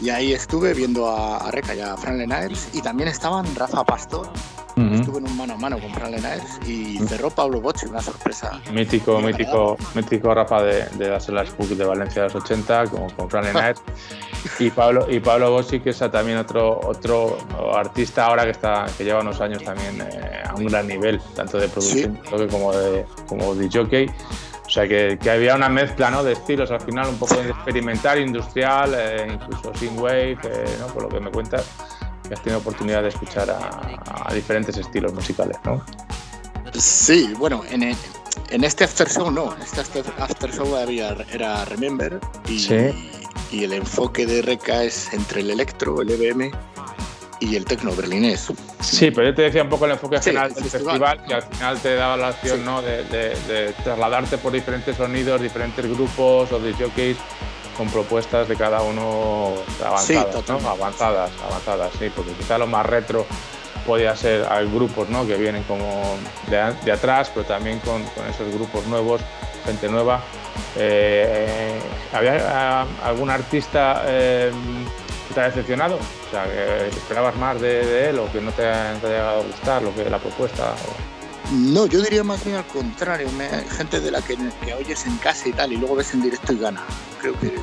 Y 0.00 0.10
ahí 0.10 0.32
estuve 0.32 0.74
viendo 0.74 1.08
a, 1.08 1.50
Reca 1.50 1.74
y 1.74 1.80
a 1.80 1.96
Fran 1.96 2.18
Lenaers 2.18 2.68
y 2.72 2.80
también 2.80 3.08
estaban 3.08 3.46
Rafa 3.54 3.84
Pastor. 3.84 4.28
Estuve 4.74 5.18
en 5.18 5.28
un 5.28 5.36
mano 5.36 5.54
a 5.54 5.58
mano 5.58 5.78
con 5.78 5.92
Fran 5.92 6.10
Lenaers 6.12 6.66
y 6.66 6.98
cerró 7.06 7.28
Pablo 7.30 7.60
Bocci, 7.60 7.86
una 7.86 8.00
sorpresa. 8.00 8.60
Mítico, 8.72 9.20
mítico, 9.20 9.76
mítico 9.94 10.34
Rafa 10.34 10.62
de, 10.62 10.86
de 10.96 11.08
las 11.08 11.56
Book 11.56 11.68
de 11.68 11.84
Valencia 11.84 12.22
de 12.22 12.28
los 12.28 12.36
80 12.36 12.86
con, 12.86 13.10
con 13.10 13.28
Fran 13.28 13.44
Lenaers. 13.44 13.82
y 14.58 14.70
Pablo 14.70 15.06
y 15.10 15.20
Pablo 15.20 15.50
Bossi, 15.50 15.80
que 15.80 15.90
es 15.90 15.98
también 15.98 16.38
otro 16.38 16.80
otro 16.82 17.38
artista 17.74 18.26
ahora 18.26 18.44
que 18.44 18.50
está 18.50 18.86
que 18.96 19.04
lleva 19.04 19.20
unos 19.20 19.40
años 19.40 19.62
también 19.62 20.00
eh, 20.00 20.42
a 20.44 20.54
un 20.54 20.66
gran 20.66 20.86
nivel 20.86 21.20
tanto 21.34 21.58
de 21.58 21.68
producción 21.68 22.18
como 22.50 22.72
de 22.72 23.04
como 23.26 23.54
de 23.54 23.68
jockey 23.72 24.10
sea 24.72 24.88
que, 24.88 25.18
había 25.30 25.54
una 25.54 25.68
mezcla 25.68 26.10
¿no? 26.10 26.24
de 26.24 26.32
estilos 26.32 26.70
al 26.70 26.80
final, 26.80 27.08
un 27.08 27.18
poco 27.18 27.34
experimental, 27.34 28.20
industrial, 28.20 28.94
eh, 28.96 29.28
incluso 29.34 29.72
sin 29.74 29.98
wave, 29.98 30.38
eh, 30.44 30.76
¿no? 30.80 30.86
por 30.86 31.02
lo 31.02 31.08
que 31.10 31.20
me 31.20 31.30
cuentas, 31.30 31.66
que 32.26 32.34
has 32.34 32.42
tenido 32.42 32.60
oportunidad 32.60 33.02
de 33.02 33.08
escuchar 33.08 33.50
a, 33.50 34.32
diferentes 34.32 34.76
estilos 34.78 35.12
musicales. 35.12 35.58
¿no? 35.64 35.84
Sí, 36.72 37.34
bueno, 37.38 37.62
en, 37.70 37.82
en 37.82 38.64
este 38.64 38.84
After 38.84 39.08
Show 39.08 39.30
no, 39.30 39.54
en 39.54 39.62
este 39.62 39.82
After, 40.18 40.50
Show 40.50 40.74
había, 40.76 41.16
era 41.30 41.64
Remember 41.66 42.18
y, 42.48 42.66
y 43.50 43.64
el 43.64 43.74
enfoque 43.74 44.24
de 44.24 44.40
Reca 44.40 44.84
es 44.84 45.12
entre 45.12 45.42
el 45.42 45.50
electro, 45.50 46.00
el 46.00 46.10
EBM 46.10 46.50
y 47.42 47.56
el 47.56 47.64
tecno 47.64 47.94
berlinés. 47.94 48.52
Sí, 48.80 49.10
pero 49.10 49.28
yo 49.28 49.34
te 49.34 49.42
decía 49.42 49.62
un 49.62 49.68
poco 49.68 49.86
el 49.86 49.92
enfoque 49.92 50.20
general 50.20 50.54
del 50.54 50.64
festival, 50.64 51.24
que 51.26 51.34
al 51.34 51.42
final 51.42 51.78
te 51.80 51.94
daba 51.96 52.16
la 52.16 52.30
opción 52.30 52.64
¿no? 52.64 52.80
de, 52.82 53.74
trasladarte 53.82 54.38
por 54.38 54.52
diferentes 54.52 54.96
sonidos, 54.96 55.40
diferentes 55.40 55.84
grupos 55.86 56.52
o 56.52 56.60
de 56.60 56.72
jockeys 56.72 57.16
con 57.76 57.88
propuestas 57.88 58.48
de 58.48 58.54
cada 58.54 58.82
uno 58.82 59.54
avanzadas, 59.84 60.48
¿no? 60.48 60.68
avanzadas, 60.68 61.30
avanzadas, 61.44 61.90
sí, 61.98 62.10
porque 62.14 62.32
quizá 62.32 62.58
lo 62.58 62.66
más 62.66 62.86
retro 62.86 63.26
podía 63.86 64.14
ser 64.14 64.46
hay 64.48 64.70
grupos 64.70 65.08
¿no? 65.08 65.26
que 65.26 65.36
vienen 65.36 65.64
como 65.64 66.16
de, 66.48 66.92
atrás, 66.92 67.32
pero 67.34 67.44
también 67.44 67.80
con, 67.80 68.02
esos 68.30 68.52
grupos 68.54 68.86
nuevos, 68.86 69.20
gente 69.64 69.88
nueva. 69.88 70.20
Eh, 70.76 71.78
¿Había 72.12 72.82
algún 73.04 73.30
artista 73.30 74.04
eh, 74.06 74.52
te 75.32 75.40
ha 75.40 75.44
decepcionado? 75.44 75.96
O 75.96 76.30
sea, 76.30 76.44
que 76.44 76.88
esperabas 76.88 77.36
más 77.36 77.60
de, 77.60 78.10
él 78.10 78.18
o 78.18 78.30
que 78.30 78.40
no 78.40 78.52
te 78.52 78.66
ha, 78.66 78.94
llegado 79.00 79.40
a 79.40 79.44
gustar 79.44 79.82
lo 79.82 79.94
que 79.94 80.08
la 80.08 80.18
propuesta. 80.18 80.74
No, 81.50 81.86
yo 81.86 82.00
diría 82.00 82.24
más 82.24 82.44
bien 82.44 82.56
al 82.56 82.66
contrario. 82.66 83.28
gente 83.76 84.00
de 84.00 84.10
la 84.10 84.22
que, 84.22 84.36
que, 84.64 84.74
oyes 84.74 85.06
en 85.06 85.16
casa 85.18 85.48
y 85.48 85.52
tal, 85.52 85.72
y 85.72 85.76
luego 85.76 85.96
ves 85.96 86.14
en 86.14 86.22
directo 86.22 86.52
y 86.52 86.58
gana. 86.58 86.82
Creo 87.20 87.38
que 87.38 87.54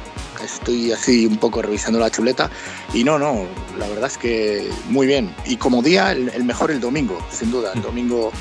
estoy 0.43 0.91
así 0.91 1.25
un 1.25 1.38
poco 1.38 1.62
revisando 1.62 1.99
la 1.99 2.10
chuleta. 2.10 2.49
Y 2.93 3.03
no, 3.03 3.17
no, 3.19 3.45
la 3.77 3.88
verdad 3.88 4.08
es 4.08 4.17
que 4.17 4.69
muy 4.89 5.08
bien. 5.08 5.34
Y 5.45 5.58
como 5.58 5.82
día, 5.82 6.12
el, 6.12 6.43
mejor 6.43 6.71
el 6.71 6.79
domingo, 6.79 7.19
sin 7.32 7.51
duda. 7.51 7.73
El 7.73 7.82
domingo 7.89 8.32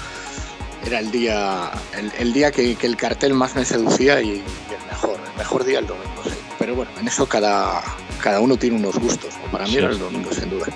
era 0.84 1.00
el 1.00 1.10
día, 1.10 1.70
el, 2.18 2.32
día 2.32 2.50
que, 2.50 2.76
el 2.80 2.96
cartel 2.96 3.34
más 3.34 3.54
me 3.54 3.64
seducía 3.64 4.20
y, 4.20 4.30
el 4.30 4.86
mejor. 4.86 5.18
El 5.32 5.38
mejor 5.38 5.64
día 5.64 5.78
el 5.78 5.86
domingo, 5.86 6.22
sí. 6.24 6.38
Pero 6.58 6.74
bueno, 6.74 6.90
en 6.98 7.08
eso 7.08 7.26
cada, 7.26 7.82
cada 8.22 8.40
uno 8.40 8.57
tiene 8.57 8.76
unos 8.76 8.98
gustos. 8.98 9.35
Para 9.50 9.66
mí 9.66 9.76
era 9.76 9.88
el 9.88 9.98
domingo, 9.98 10.33
sin 10.33 10.50
duda. 10.50 10.66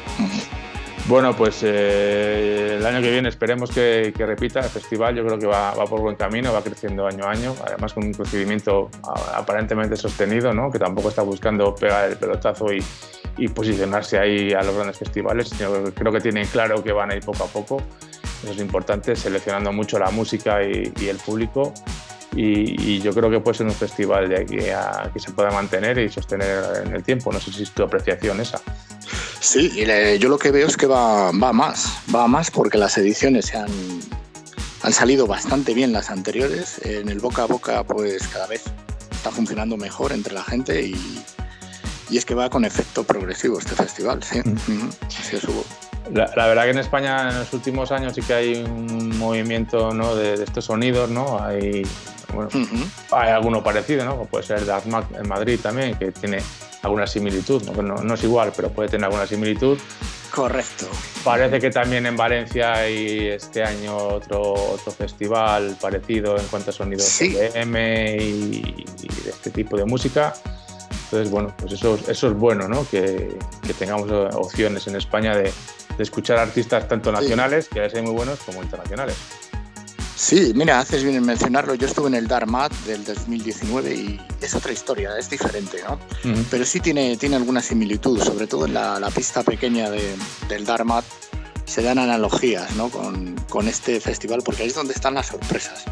Bueno, 1.07 1.37
pues 1.37 1.62
eh, 1.64 2.76
el 2.78 2.87
año 2.87 3.02
que 3.02 3.11
viene 3.11 3.28
esperemos 3.28 3.70
que, 3.70 4.14
repita 4.16 4.61
el 4.61 4.68
festival. 4.68 5.16
Yo 5.16 5.24
creo 5.26 5.38
que 5.38 5.46
va, 5.46 5.74
por 5.87 6.00
buen 6.00 6.14
camino, 6.14 6.52
va 6.52 6.62
creciendo 6.62 7.07
año 7.07 7.24
a 7.24 7.33
año, 7.33 7.55
además 7.66 7.92
con 7.92 8.05
un 8.05 8.12
procedimiento 8.12 8.88
aparentemente 9.35 9.96
sostenido, 9.96 10.55
¿no? 10.55 10.70
que 10.70 10.78
tampoco 10.78 11.09
está 11.09 11.22
buscando 11.22 11.74
pegar 11.74 12.11
el 12.11 12.16
pelotazo 12.16 12.66
y, 12.72 12.83
posicionarse 13.48 14.18
ahí 14.18 14.52
a 14.52 14.62
los 14.62 14.74
grandes 14.74 14.98
festivales, 14.98 15.48
sino 15.48 15.85
que 15.85 15.92
creo 15.92 16.12
que 16.12 16.20
tienen 16.20 16.46
claro 16.46 16.83
que 16.85 16.92
van 16.92 17.11
a 17.11 17.16
ir 17.16 17.24
poco 17.24 17.44
a 17.44 17.46
poco. 17.46 17.83
Eso 18.42 18.52
es 18.52 18.59
importante, 18.59 19.16
seleccionando 19.16 19.72
mucho 19.72 19.98
la 19.98 20.11
música 20.11 20.62
y, 20.62 20.92
el 21.09 21.16
público. 21.16 21.72
Y, 22.35 23.01
yo 23.01 23.12
creo 23.12 23.31
que 23.31 23.40
puede 23.40 23.59
ser 23.59 23.66
un 23.66 23.75
festival 23.75 24.29
de 24.29 24.40
aquí 24.40 24.68
a 24.71 25.11
que 25.12 25.21
se 25.21 25.33
pueda 25.33 25.51
mantener 25.51 25.99
y 25.99 26.09
sostener 26.09 26.83
en 26.87 26.95
el 26.95 27.03
tiempo. 27.03 27.33
No 27.33 27.40
sé 27.40 27.53
si 27.53 27.62
es 27.62 27.71
tu 27.73 27.83
apreciación 27.83 28.40
esa. 28.40 28.61
Sí, 29.40 29.85
yo 30.18 30.29
lo 30.29 30.38
que 30.38 30.51
veo 30.51 30.66
es 30.66 30.77
que 30.77 30.87
va, 30.87 31.33
va 31.33 31.53
más, 31.53 31.99
va 32.14 32.29
más 32.29 32.51
porque 32.51 32.79
las 32.79 32.97
ediciones 32.97 33.47
se 33.47 33.59
han, 33.59 33.71
han 34.83 34.92
salido 34.92 35.27
bastante 35.27 35.75
bien 35.75 35.92
las 35.92 36.11
anteriores. 36.11 36.81
En 36.85 37.09
el 37.09 37.18
boca 37.18 37.42
a 37.42 37.47
boca, 37.47 37.85
pues 37.85 38.27
cada 38.29 38.47
vez 38.47 38.62
está 39.11 39.31
funcionando 39.31 39.77
mejor 39.77 40.12
entre 40.12 40.33
la 40.33 40.42
gente 40.42 40.83
y, 40.83 41.25
y 42.12 42.18
es 42.18 42.25
que 42.25 42.35
va 42.35 42.51
con 42.51 42.64
efecto 42.64 43.05
progresivo 43.05 43.59
este 43.59 43.75
festival, 43.75 44.23
sí. 44.23 44.40
Mm. 44.40 44.90
La, 46.12 46.47
verdad 46.47 46.64
que 46.64 46.71
en 46.71 46.79
España 46.79 47.31
en 47.31 47.38
los 47.38 47.53
últimos 47.55 47.90
años 47.90 48.14
sí 48.14 48.23
que 48.23 48.35
hay 48.35 48.55
un 48.62 49.16
movimiento 49.18 49.95
¿no? 49.95 50.14
de, 50.14 50.35
estos 50.35 50.66
sonidos, 50.66 51.09
¿no? 51.09 51.42
Hay, 51.42 51.87
bueno, 52.33 52.51
hay 53.11 53.31
alguno 53.31 53.62
parecido, 53.62 54.05
¿no? 54.05 54.25
puede 54.25 54.45
ser 54.45 54.64
Dark 54.64 54.85
en 54.87 55.29
Madrid 55.29 55.59
también, 55.62 55.97
que 55.97 56.12
tiene 56.12 56.38
alguna 56.83 57.07
similitud, 57.07 57.62
no, 57.62 58.14
es 58.14 58.25
igual, 58.25 58.53
pero 58.55 58.71
puede 58.71 58.88
tener 58.88 59.05
alguna 59.05 59.27
similitud. 59.27 59.79
Correcto. 60.31 60.87
Parece 61.25 61.61
que 61.61 61.71
también 61.71 62.07
en 62.07 62.16
Valencia 62.16 62.73
hay 62.73 63.29
este 63.29 63.62
año 63.62 63.97
otro, 63.97 64.40
otro 64.53 64.90
festival 64.90 65.77
parecido 65.81 66.38
en 66.38 66.47
cuanto 66.47 66.71
a 66.71 66.73
sonidos 66.73 67.05
sí. 67.05 67.37
y, 67.37 68.62
de 68.62 69.31
este 69.31 69.51
tipo 69.51 69.77
de 69.77 69.85
música. 69.85 70.33
Entonces, 71.05 71.31
bueno, 71.31 71.55
pues 71.59 71.75
eso, 71.75 71.99
eso 72.09 72.29
es 72.29 72.35
bueno, 72.35 72.66
¿no? 72.66 72.88
Que, 72.88 73.37
que 73.66 73.75
tengamos 73.75 74.11
opciones 74.35 74.87
en 74.87 74.97
España 74.97 75.37
de, 75.37 75.53
de 75.97 76.03
escuchar 76.03 76.38
artistas 76.38 76.88
tanto 76.88 77.12
nacionales, 77.12 77.68
que 77.68 77.81
hay 77.81 78.03
muy 78.03 78.12
buenos, 78.12 78.40
como 78.40 78.62
internacionales. 78.62 79.16
Sí, 80.22 80.52
mira, 80.54 80.78
haces 80.78 81.02
bien 81.02 81.16
en 81.16 81.26
mencionarlo. 81.26 81.74
Yo 81.74 81.88
estuve 81.88 82.06
en 82.06 82.14
el 82.14 82.28
Darmat 82.28 82.72
del 82.87 83.04
2019 83.04 83.92
y 83.92 84.20
es 84.40 84.54
otra 84.54 84.72
historia, 84.72 85.18
es 85.18 85.28
diferente, 85.28 85.82
¿no? 85.82 85.98
Pero 86.48 86.64
sí 86.64 86.78
tiene, 86.78 87.16
tiene 87.16 87.35
alguna 87.35 87.61
similitud, 87.61 88.22
sobre 88.22 88.46
todo 88.46 88.66
en 88.66 88.74
la, 88.74 89.11
pista 89.12 89.42
pequeña 89.42 89.90
del 89.90 90.64
Darmat 90.64 91.04
se 91.64 91.82
dan 91.82 91.98
analogías 91.98 92.72
¿no? 92.76 92.88
con, 92.88 93.35
con, 93.48 93.66
este 93.66 93.98
festival, 93.98 94.42
porque 94.44 94.62
ahí 94.62 94.68
es 94.68 94.76
donde 94.76 94.94
están 94.94 95.14
las 95.14 95.26
sorpresas. 95.26 95.85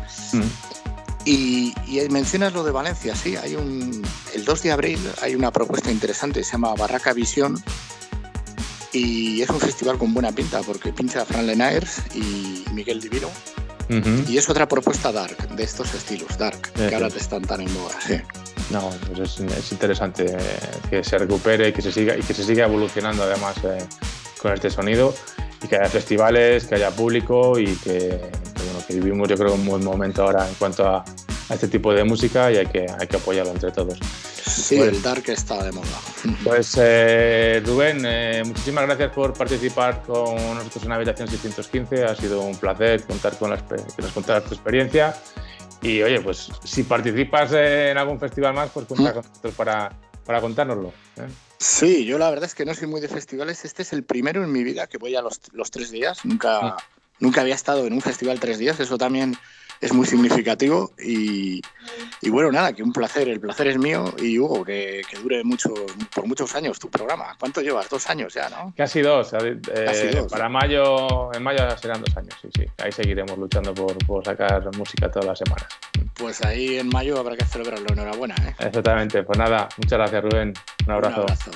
y, 1.25 1.75
y, 1.89 2.09
mencionas 2.09 2.53
lo 2.53 2.63
de 2.63 2.71
Valencia, 2.71 3.17
sí, 3.17 3.35
hay 3.35 3.57
un, 3.57 4.01
el 4.33 4.45
2 4.45 4.63
de 4.63 4.71
abril 4.71 4.99
hay 5.23 5.35
una 5.35 5.51
propuesta 5.51 5.91
interesante, 5.91 6.45
se 6.45 6.53
llama 6.53 6.73
Barraca 6.77 7.13
Visión, 7.13 7.61
y 8.93 9.43
es 9.43 9.51
un 9.51 9.59
festival 9.59 9.99
con 9.99 10.15
buena 10.15 10.31
pinta, 10.31 10.61
porque 10.61 10.93
pincha 10.93 11.25
Fran 11.25 11.49
Lenaers 11.49 12.01
y 12.15 12.65
Miguel 12.73 13.01
Divino 13.01 13.29
y 14.29 14.39
es 14.39 14.49
otra 14.49 14.69
propuesta 14.69 15.11
dark, 15.11 15.37
de 15.49 15.63
estos 15.65 15.93
estilos 15.95 16.39
dark, 16.39 16.73
que 16.73 16.95
ahora 16.95 17.11
te 17.11 17.19
están 17.19 17.43
tan 17.43 17.61
en 17.61 17.73
moda. 17.73 17.95
Sí. 18.07 18.21
No, 18.71 18.91
pues 19.13 19.41
es, 19.41 19.73
interesante 19.73 20.27
eh, 20.27 20.39
que 20.89 21.03
se 21.03 21.19
recupere 21.19 21.69
y 21.69 21.73
que 21.73 21.83
se 21.83 21.91
siga, 21.91 22.17
y 22.17 22.23
que 22.23 22.33
se 22.33 22.45
siga 22.45 22.67
evolucionando 22.67 23.25
además 23.25 23.57
eh, 23.65 23.79
con 24.41 24.53
este 24.53 24.71
sonido 24.71 25.13
y 25.63 25.67
que 25.67 25.77
haya 25.77 25.89
festivales, 25.89 26.67
que 26.67 26.77
haya 26.77 26.91
público 26.91 27.59
y 27.59 27.75
que, 27.77 28.09
bueno, 28.09 28.87
que 28.87 28.95
vivimos 28.95 29.29
yo 29.29 29.37
creo 29.37 29.55
un 29.55 29.67
buen 29.67 29.83
momento 29.83 30.23
ahora 30.23 30.49
en 30.49 30.55
cuanto 30.55 30.87
a, 30.87 31.05
este 31.55 31.69
tipo 31.69 31.93
de 31.93 32.05
música 32.05 32.51
y 32.53 32.57
hay 32.57 32.67
que, 32.67 32.87
hay 32.99 33.07
que 33.07 33.17
apoyarlo 33.17 33.53
entre 33.53 33.71
todos. 33.73 33.99
Sí, 34.51 34.77
pues 34.77 34.89
el 34.89 35.03
dark 35.03 35.25
está 35.29 35.63
de 35.65 35.73
moda. 35.73 35.87
Pues 36.45 36.77
eh, 36.79 37.63
Rubén, 37.65 38.03
eh, 38.05 38.43
muchísimas 38.45 38.85
gracias 38.85 39.13
por 39.13 39.33
participar 39.33 40.03
con 40.03 40.37
nosotros 40.55 40.85
en 40.85 40.93
Habitación 40.93 41.29
615. 41.29 42.05
Ha 42.05 42.15
sido 42.15 42.43
un 42.43 42.57
placer 42.57 43.03
contar 43.05 43.37
con 43.39 43.51
que 43.51 44.03
nos 44.03 44.13
contaras 44.13 44.45
tu 44.45 44.55
experiencia. 44.55 45.15
Y 45.83 46.03
oye, 46.03 46.21
pues 46.21 46.51
si 46.65 46.83
participas 46.83 47.53
en 47.53 47.97
algún 47.97 48.21
festival 48.21 48.55
más, 48.55 48.71
pues 48.71 48.87
cuenta 48.87 49.15
con 49.15 49.23
nosotros 49.23 49.55
para, 49.55 49.93
para 50.25 50.41
contárnoslo. 50.41 50.89
¿eh? 51.17 51.29
Sí, 51.59 52.05
yo 52.05 52.19
la 52.19 52.31
verdad 52.31 52.47
es 52.47 52.55
que 52.55 52.65
no 52.65 52.75
soy 52.75 52.87
muy 52.87 53.01
de 53.01 53.09
festivales. 53.09 53.65
Este 53.65 53.83
es 53.83 53.93
el 53.93 54.05
primero 54.05 54.45
en 54.45 54.53
mi 54.53 54.63
vida 54.63 54.87
que 54.87 54.99
voy 54.99 55.17
a 55.17 55.23
los, 55.23 55.41
los 55.53 55.71
tres 55.71 55.91
días. 55.91 56.25
Nunca, 56.25 56.77
nunca 57.19 57.41
había 57.41 57.55
estado 57.55 57.87
en 57.87 57.95
un 57.95 58.01
festival 58.01 58.41
tres 58.41 58.59
días. 58.59 58.79
Eso 58.79 58.99
también 58.99 59.37
es 59.81 59.93
muy 59.95 60.07
significativo 60.07 60.93
y, 60.99 61.63
bueno, 62.29 62.53
nada, 62.53 62.73
que 62.73 62.83
un 62.83 62.93
placer, 62.93 63.29
el 63.29 63.41
placer 63.41 63.69
es 63.69 63.79
mío 63.79 64.15
y 64.23 64.39
Hugo, 64.39 64.65
que, 64.65 65.03
dure 65.23 65.43
mucho, 65.43 65.73
por 66.15 66.27
muchos 66.27 66.55
años 66.55 66.79
tu 66.79 66.91
programa. 66.91 67.37
¿Cuánto 67.39 67.61
llevas? 67.61 67.89
Dos 67.89 68.09
años 68.11 68.35
ya, 68.35 68.49
¿no? 68.51 68.75
Casi 68.77 69.01
dos. 69.01 69.33
Eh, 69.33 70.27
para 70.31 70.49
mayo, 70.49 71.33
en 71.33 71.43
mayo 71.43 71.65
serán 71.79 72.03
dos 72.03 72.17
años, 72.17 72.35
sí, 72.43 72.49
sí. 72.55 72.67
Ahí 72.79 72.93
seguiremos 72.93 73.39
luchando 73.39 73.73
por, 73.75 73.97
por 74.07 74.25
sacar 74.25 74.65
música 74.77 75.11
toda 75.11 75.27
la 75.27 75.37
semana. 75.37 75.67
Pues 76.15 76.43
ahí 76.45 76.79
en 76.79 76.89
mayo 76.89 77.19
habrá 77.19 77.37
que 77.37 77.45
celebrarlo. 77.45 77.87
Enhorabuena. 77.91 78.35
¿eh? 78.47 78.55
Exactamente. 78.59 79.23
Pues 79.23 79.39
nada, 79.39 79.69
muchas 79.79 79.99
gracias 79.99 80.23
Rubén. 80.23 80.53
Un 80.87 80.93
abrazo. 80.93 81.23
Un 81.23 81.23
abrazo. 81.23 81.51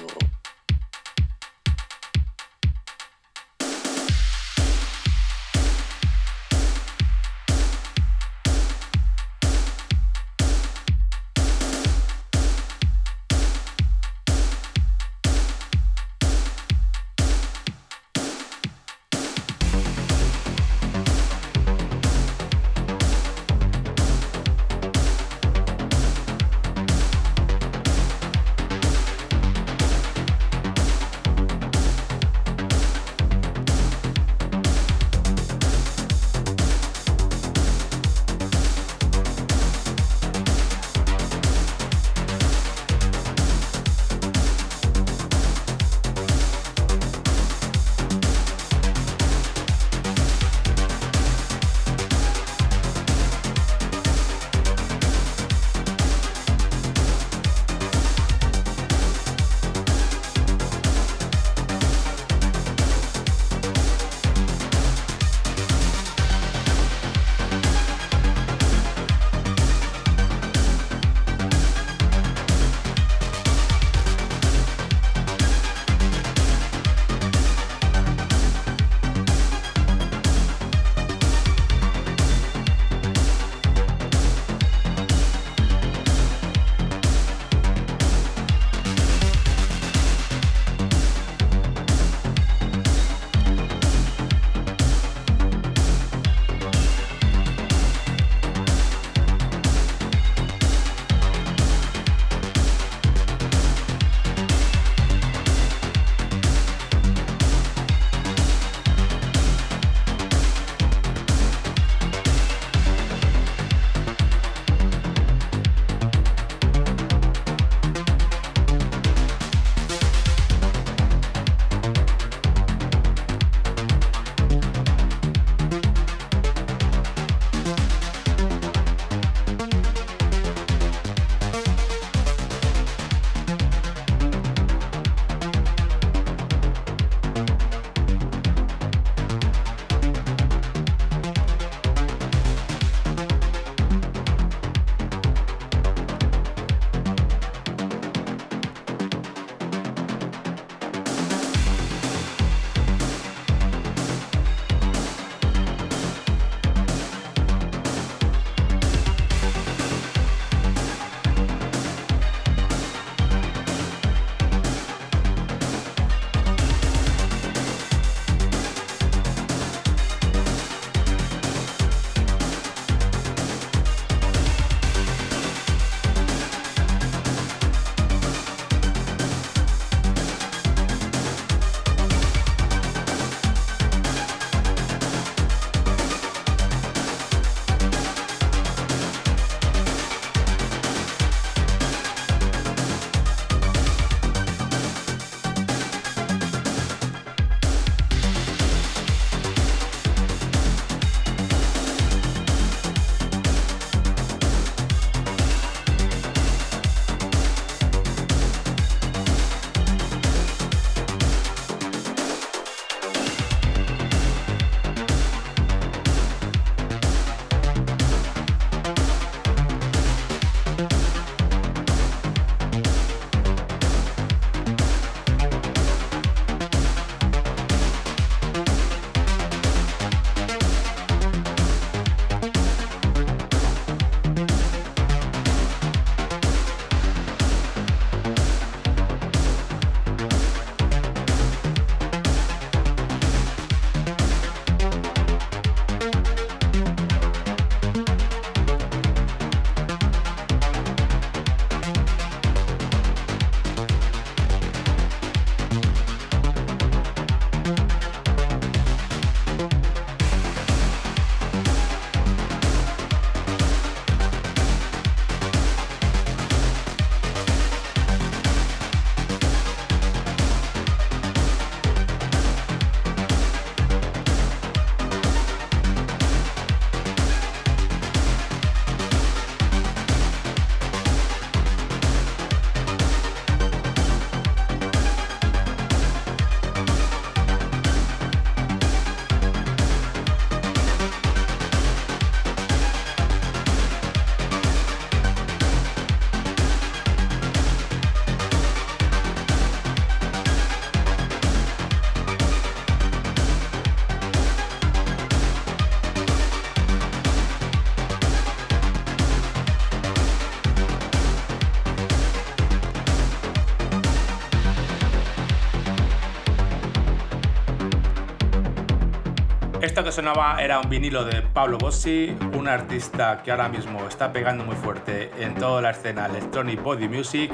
Esto 319.85 320.03
que 320.03 320.13
sonaba 320.13 320.63
era 320.63 320.81
un 320.81 320.89
vinilo 320.89 321.27
de 321.27 321.43
Pablo 321.43 321.77
Bossi, 321.77 322.35
un 322.55 322.69
artista 322.69 323.43
que 323.45 323.51
ahora 323.51 323.69
mismo 323.69 324.09
está 324.09 324.33
pegando 324.33 324.65
muy 324.65 324.77
fuerte 324.77 325.31
en 325.39 325.55
toda 325.57 325.83
la 325.83 325.91
escena 325.91 326.25
electronic 326.25 326.83
body 326.83 327.07
music. 327.07 327.53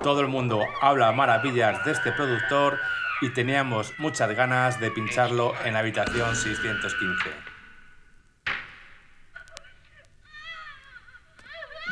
Todo 0.00 0.20
el 0.20 0.28
mundo 0.28 0.62
habla 0.80 1.10
maravillas 1.10 1.84
de 1.84 1.90
este 1.90 2.12
productor 2.12 2.78
y 3.22 3.30
teníamos 3.30 3.92
muchas 3.98 4.30
ganas 4.36 4.78
de 4.78 4.92
pincharlo 4.92 5.52
en 5.64 5.72
la 5.72 5.80
habitación 5.80 6.36
615. 6.36 7.30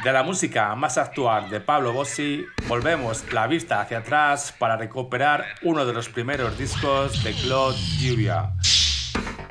De 0.05 0.13
la 0.13 0.23
música 0.23 0.73
más 0.77 0.97
actual 0.97 1.51
de 1.51 1.61
Pablo 1.61 1.93
Bossi, 1.93 2.47
volvemos 2.69 3.25
la 3.33 3.49
vista 3.49 3.81
hacia 3.81 3.99
atrás 3.99 4.55
para 4.57 4.77
recuperar 4.77 5.45
uno 5.63 5.85
de 5.85 5.93
los 5.93 6.09
primeros 6.09 6.57
discos 6.57 7.25
de 7.25 7.33
Claude 7.33 7.77
Lluvia 7.99 8.53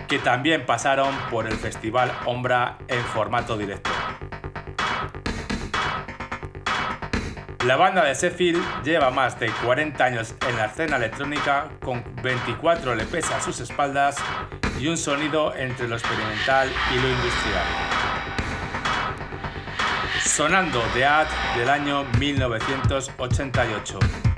que 0.08 0.20
también 0.20 0.66
pasaron 0.66 1.14
por 1.30 1.48
el 1.48 1.54
Festival 1.54 2.12
Ombra 2.26 2.78
en 2.88 3.02
formato 3.02 3.58
directo. 3.58 3.90
La 7.66 7.78
banda 7.78 8.04
de 8.04 8.16
Sheffield 8.16 8.84
lleva 8.84 9.12
más 9.12 9.40
de 9.40 9.52
40 9.64 10.04
años 10.04 10.34
en 10.50 10.58
la 10.58 10.66
escena 10.66 10.98
electrónica 10.98 11.70
con 11.80 12.04
24 12.24 12.96
LPs 12.96 13.32
a 13.32 13.40
sus 13.40 13.60
espaldas 13.60 14.18
y 14.80 14.88
un 14.88 14.98
sonido 14.98 15.56
entre 15.56 15.88
lo 15.88 15.96
experimental 15.96 16.68
y 16.92 16.96
lo 16.96 17.08
industrial. 17.08 17.66
Sonando 20.24 20.82
The 20.94 21.06
Ad 21.06 21.28
del 21.56 21.70
año 21.70 22.04
1988. 22.18 24.31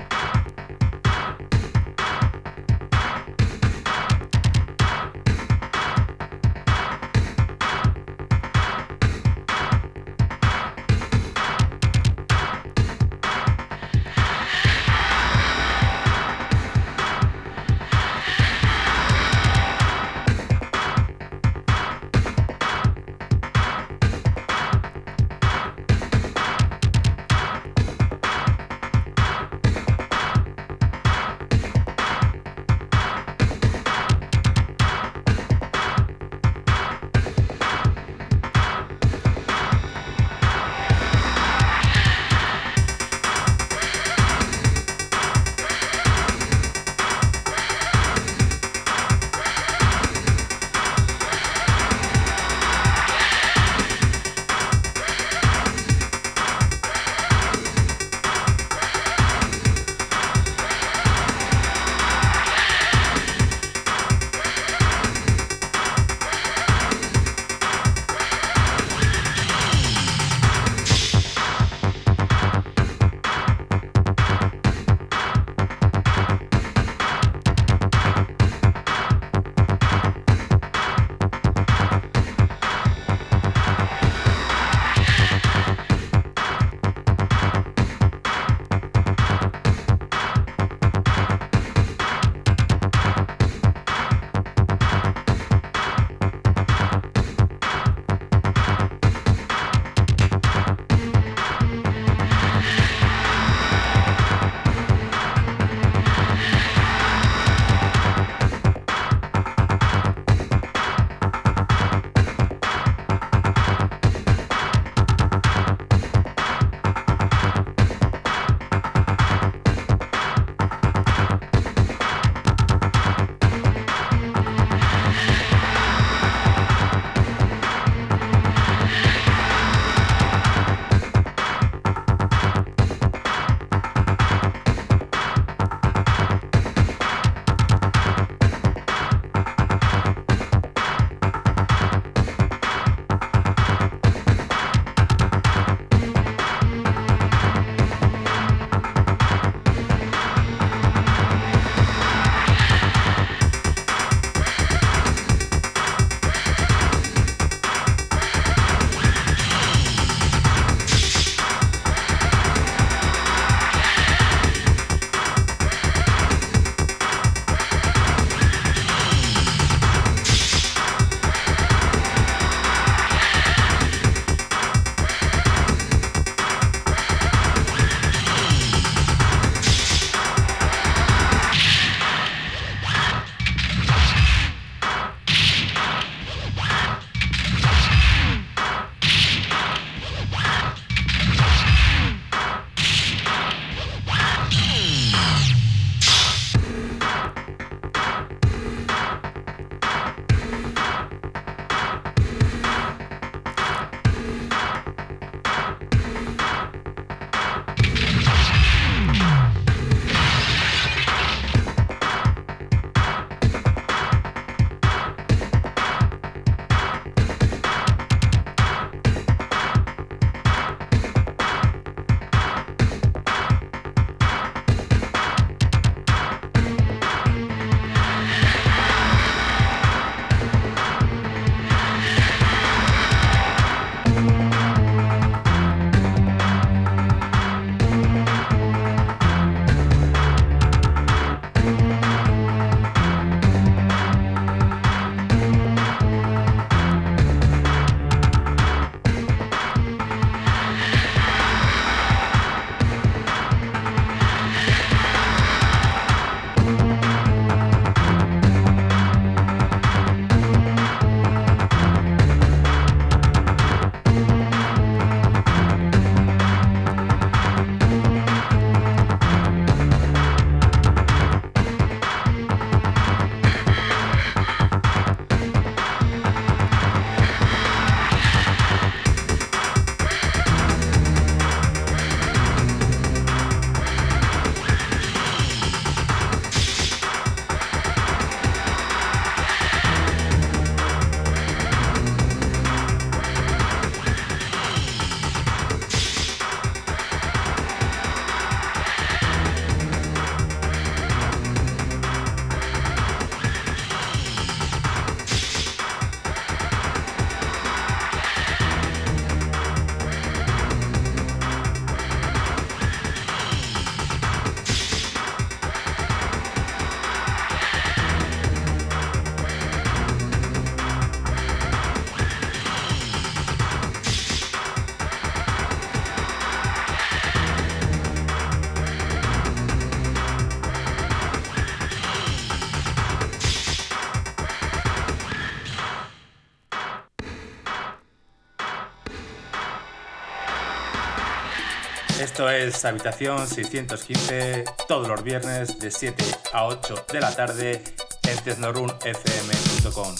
Esto 342.34 342.50
es 342.50 342.84
Habitación 342.84 343.46
615, 343.46 344.64
todos 344.88 345.06
los 345.06 345.22
viernes 345.22 345.78
de 345.78 345.88
7 345.92 346.24
a 346.52 346.66
8 346.66 347.06
de 347.12 347.20
la 347.20 347.32
tarde 347.32 347.80
en 348.24 348.38
tecnorunfm.com. 348.38 350.16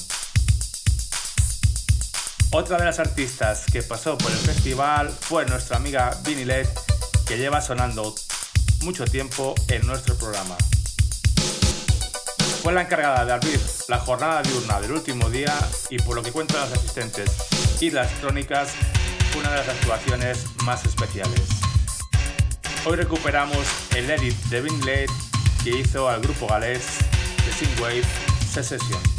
Otra 2.53 2.79
de 2.79 2.85
las 2.85 3.01
artistas 3.01 3.65
que 3.65 3.83
pasó 3.83 4.17
por 4.17 4.31
el 4.31 4.37
festival 4.37 5.11
fue 5.11 5.45
nuestra 5.47 5.77
amiga 5.77 6.17
Vinny 6.25 6.45
que 7.27 7.37
lleva 7.37 7.61
sonando 7.61 8.15
mucho 8.85 9.07
tiempo 9.07 9.57
en 9.67 9.85
nuestro 9.85 10.17
programa. 10.17 10.57
Fue 12.63 12.73
la 12.73 12.83
encargada 12.83 13.25
de 13.25 13.33
abrir 13.33 13.61
la 13.89 13.99
jornada 13.99 14.41
diurna 14.43 14.81
del 14.81 14.93
último 14.93 15.31
día 15.31 15.53
y 15.91 15.99
por 15.99 16.15
lo 16.15 16.23
que 16.23 16.31
cuentan 16.31 16.61
los 16.61 16.79
asistentes 16.79 17.33
y 17.81 17.91
las 17.91 18.13
crónicas, 18.21 18.69
una 19.37 19.51
de 19.51 19.57
las 19.57 19.69
actuaciones 19.69 20.45
más 20.63 20.85
especiales. 20.87 21.64
Hoy 22.87 22.97
recuperamos 22.97 23.67
el 23.97 24.11
edit 24.11 24.35
de 24.51 24.61
Vinny 24.61 25.07
que 25.63 25.71
hizo 25.71 26.07
al 26.07 26.21
grupo 26.21 26.47
galés 26.47 26.99
de 27.47 27.53
Synthwave 27.53 28.05
Secession. 28.53 29.14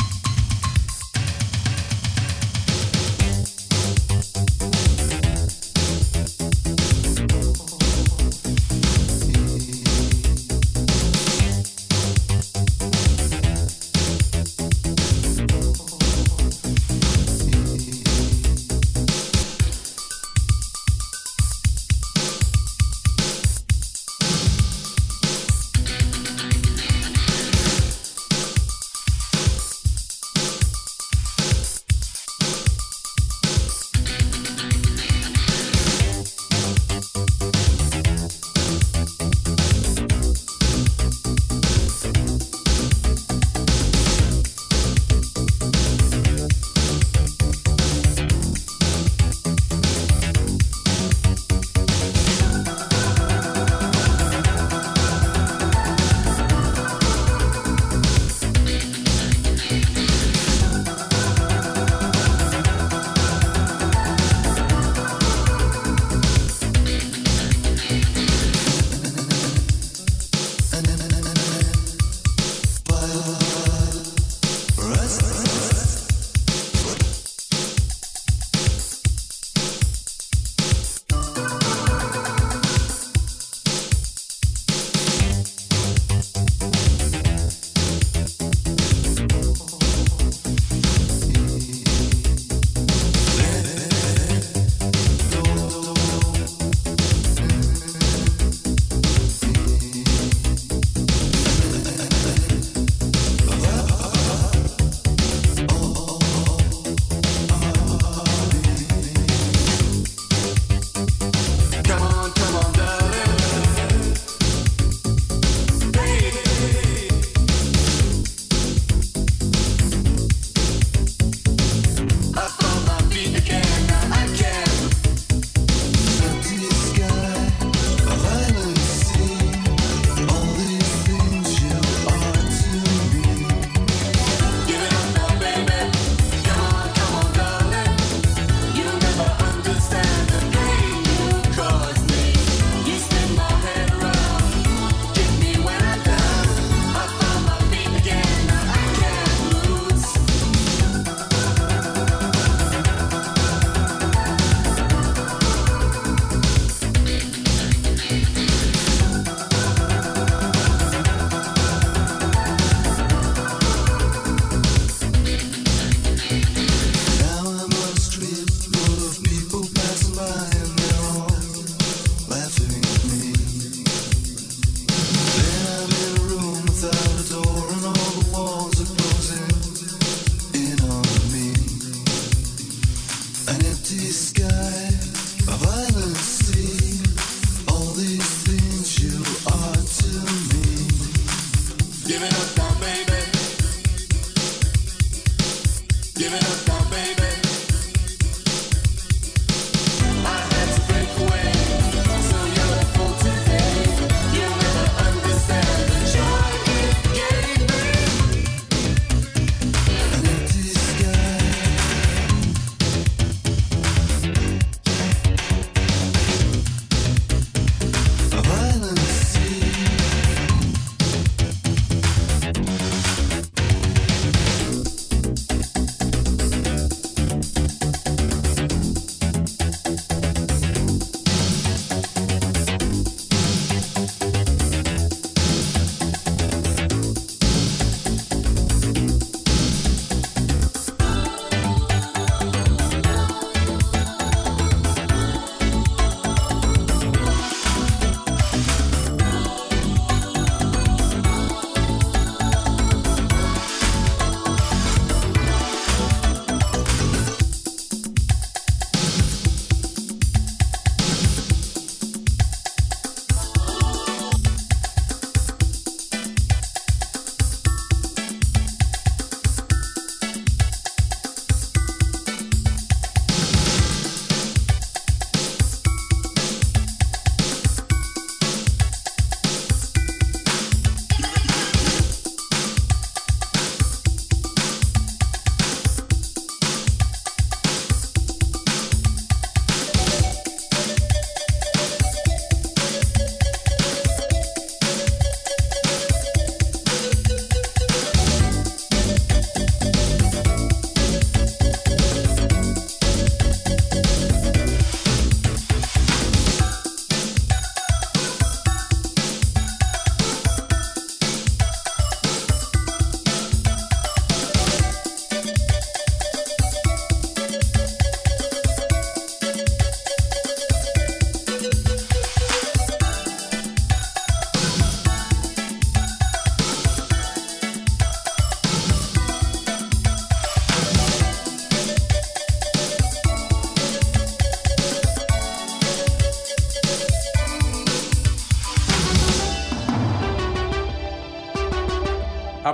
up. 122.37 122.64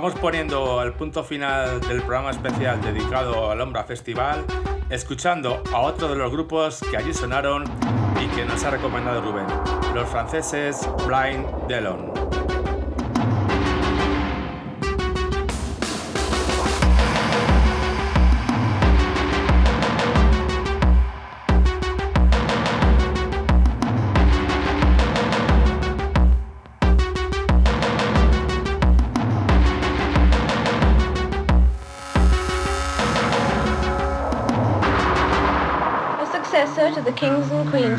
Vamos 0.02 0.18
poniendo 0.18 0.82
el 0.82 0.94
punto 0.94 1.22
final 1.22 1.80
del 1.82 2.02
programa 2.02 2.32
especial 2.32 2.82
dedicado 2.82 3.52
al 3.52 3.60
Ombra 3.60 3.84
Festival, 3.84 4.44
escuchando 4.90 5.62
a 5.72 5.78
otro 5.78 6.08
de 6.08 6.16
los 6.16 6.32
grupos 6.32 6.80
que 6.90 6.96
allí 6.96 7.14
sonaron 7.14 7.62
y 8.20 8.26
que 8.34 8.44
nos 8.44 8.64
ha 8.64 8.70
recomendado 8.70 9.20
Rubén, 9.20 9.46
los 9.94 10.08
franceses 10.08 10.88
Blind 11.06 11.46
Delon. 11.68 12.21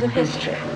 of 0.01 0.11
history. 0.11 0.72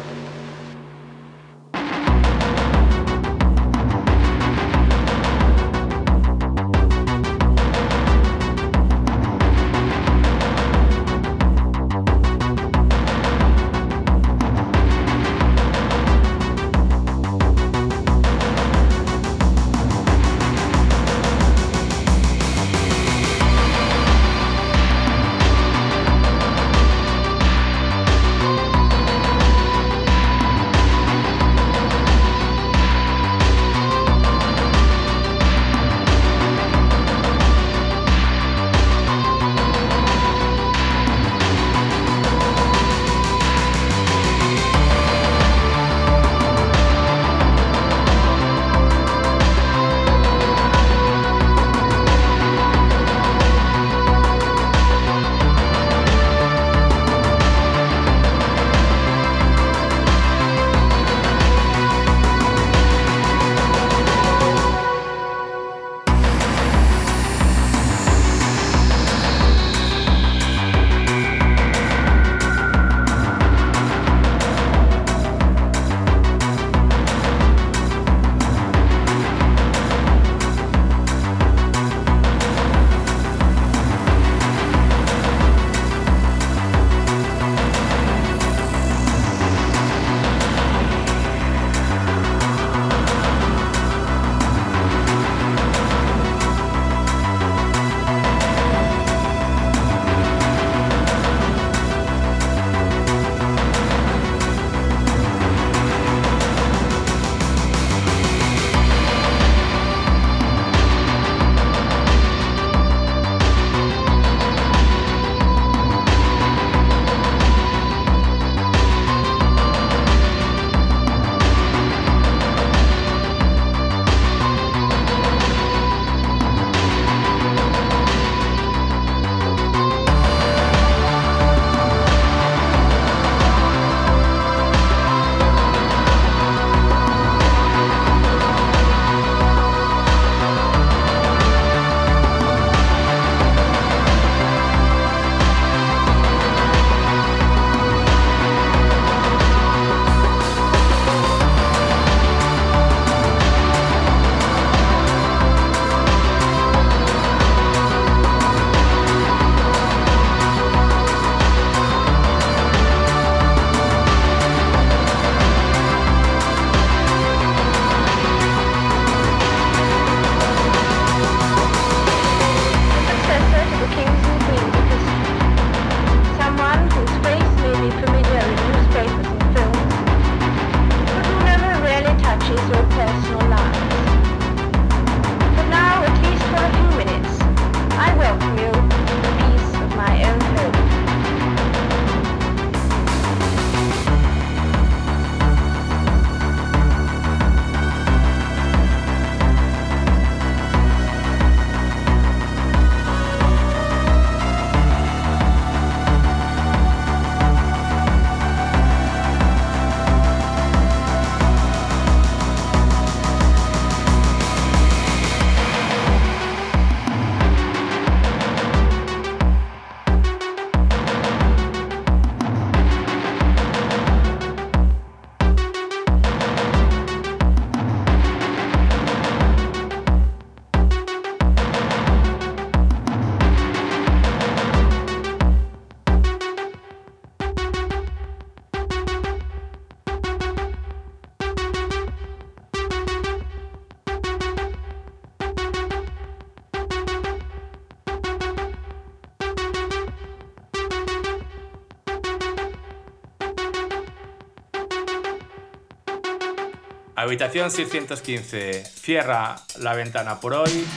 Habitación 257.27 257.69
615 257.69 258.85
cierra 258.85 259.57
la 259.79 259.93
ventana 259.93 260.39
por 260.39 260.53
hoy. 260.53 260.87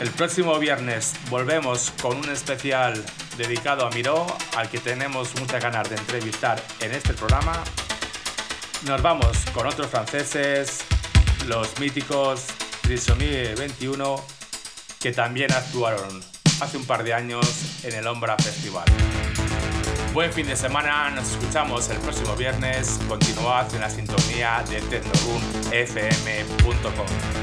El 0.00 0.10
próximo 0.10 0.58
viernes 0.58 1.14
volvemos 1.30 1.92
con 2.02 2.16
un 2.16 2.28
especial 2.28 3.00
dedicado 3.38 3.86
a 3.86 3.90
Miró, 3.90 4.26
al 4.56 4.68
que 4.68 4.80
tenemos 4.80 5.32
muchas 5.38 5.62
ganas 5.62 5.88
de 5.88 5.94
entrevistar 5.94 6.60
en 6.80 6.90
este 6.90 7.14
programa. 7.14 7.52
Nos 8.84 9.00
vamos 9.00 9.36
con 9.54 9.68
otros 9.68 9.86
franceses, 9.86 10.80
los 11.46 11.78
míticos 11.78 12.46
Trisomie 12.80 13.54
21, 13.54 14.16
que 14.98 15.12
también 15.12 15.52
actuaron 15.52 16.20
hace 16.60 16.78
un 16.78 16.84
par 16.84 17.04
de 17.04 17.14
años 17.14 17.84
en 17.84 17.94
el 17.94 18.08
Ombra 18.08 18.36
Festival. 18.36 18.86
Buen 20.12 20.32
fin 20.32 20.46
de 20.46 20.56
semana, 20.56 21.08
nos 21.10 21.30
escuchamos 21.30 21.88
el 21.88 21.98
próximo 21.98 22.34
viernes. 22.34 22.98
Continuad 23.06 23.72
en 23.74 23.80
la 23.80 23.88
sintonía 23.88 24.64
de 24.68 24.80
tecnoroomfm.com. 24.80 27.39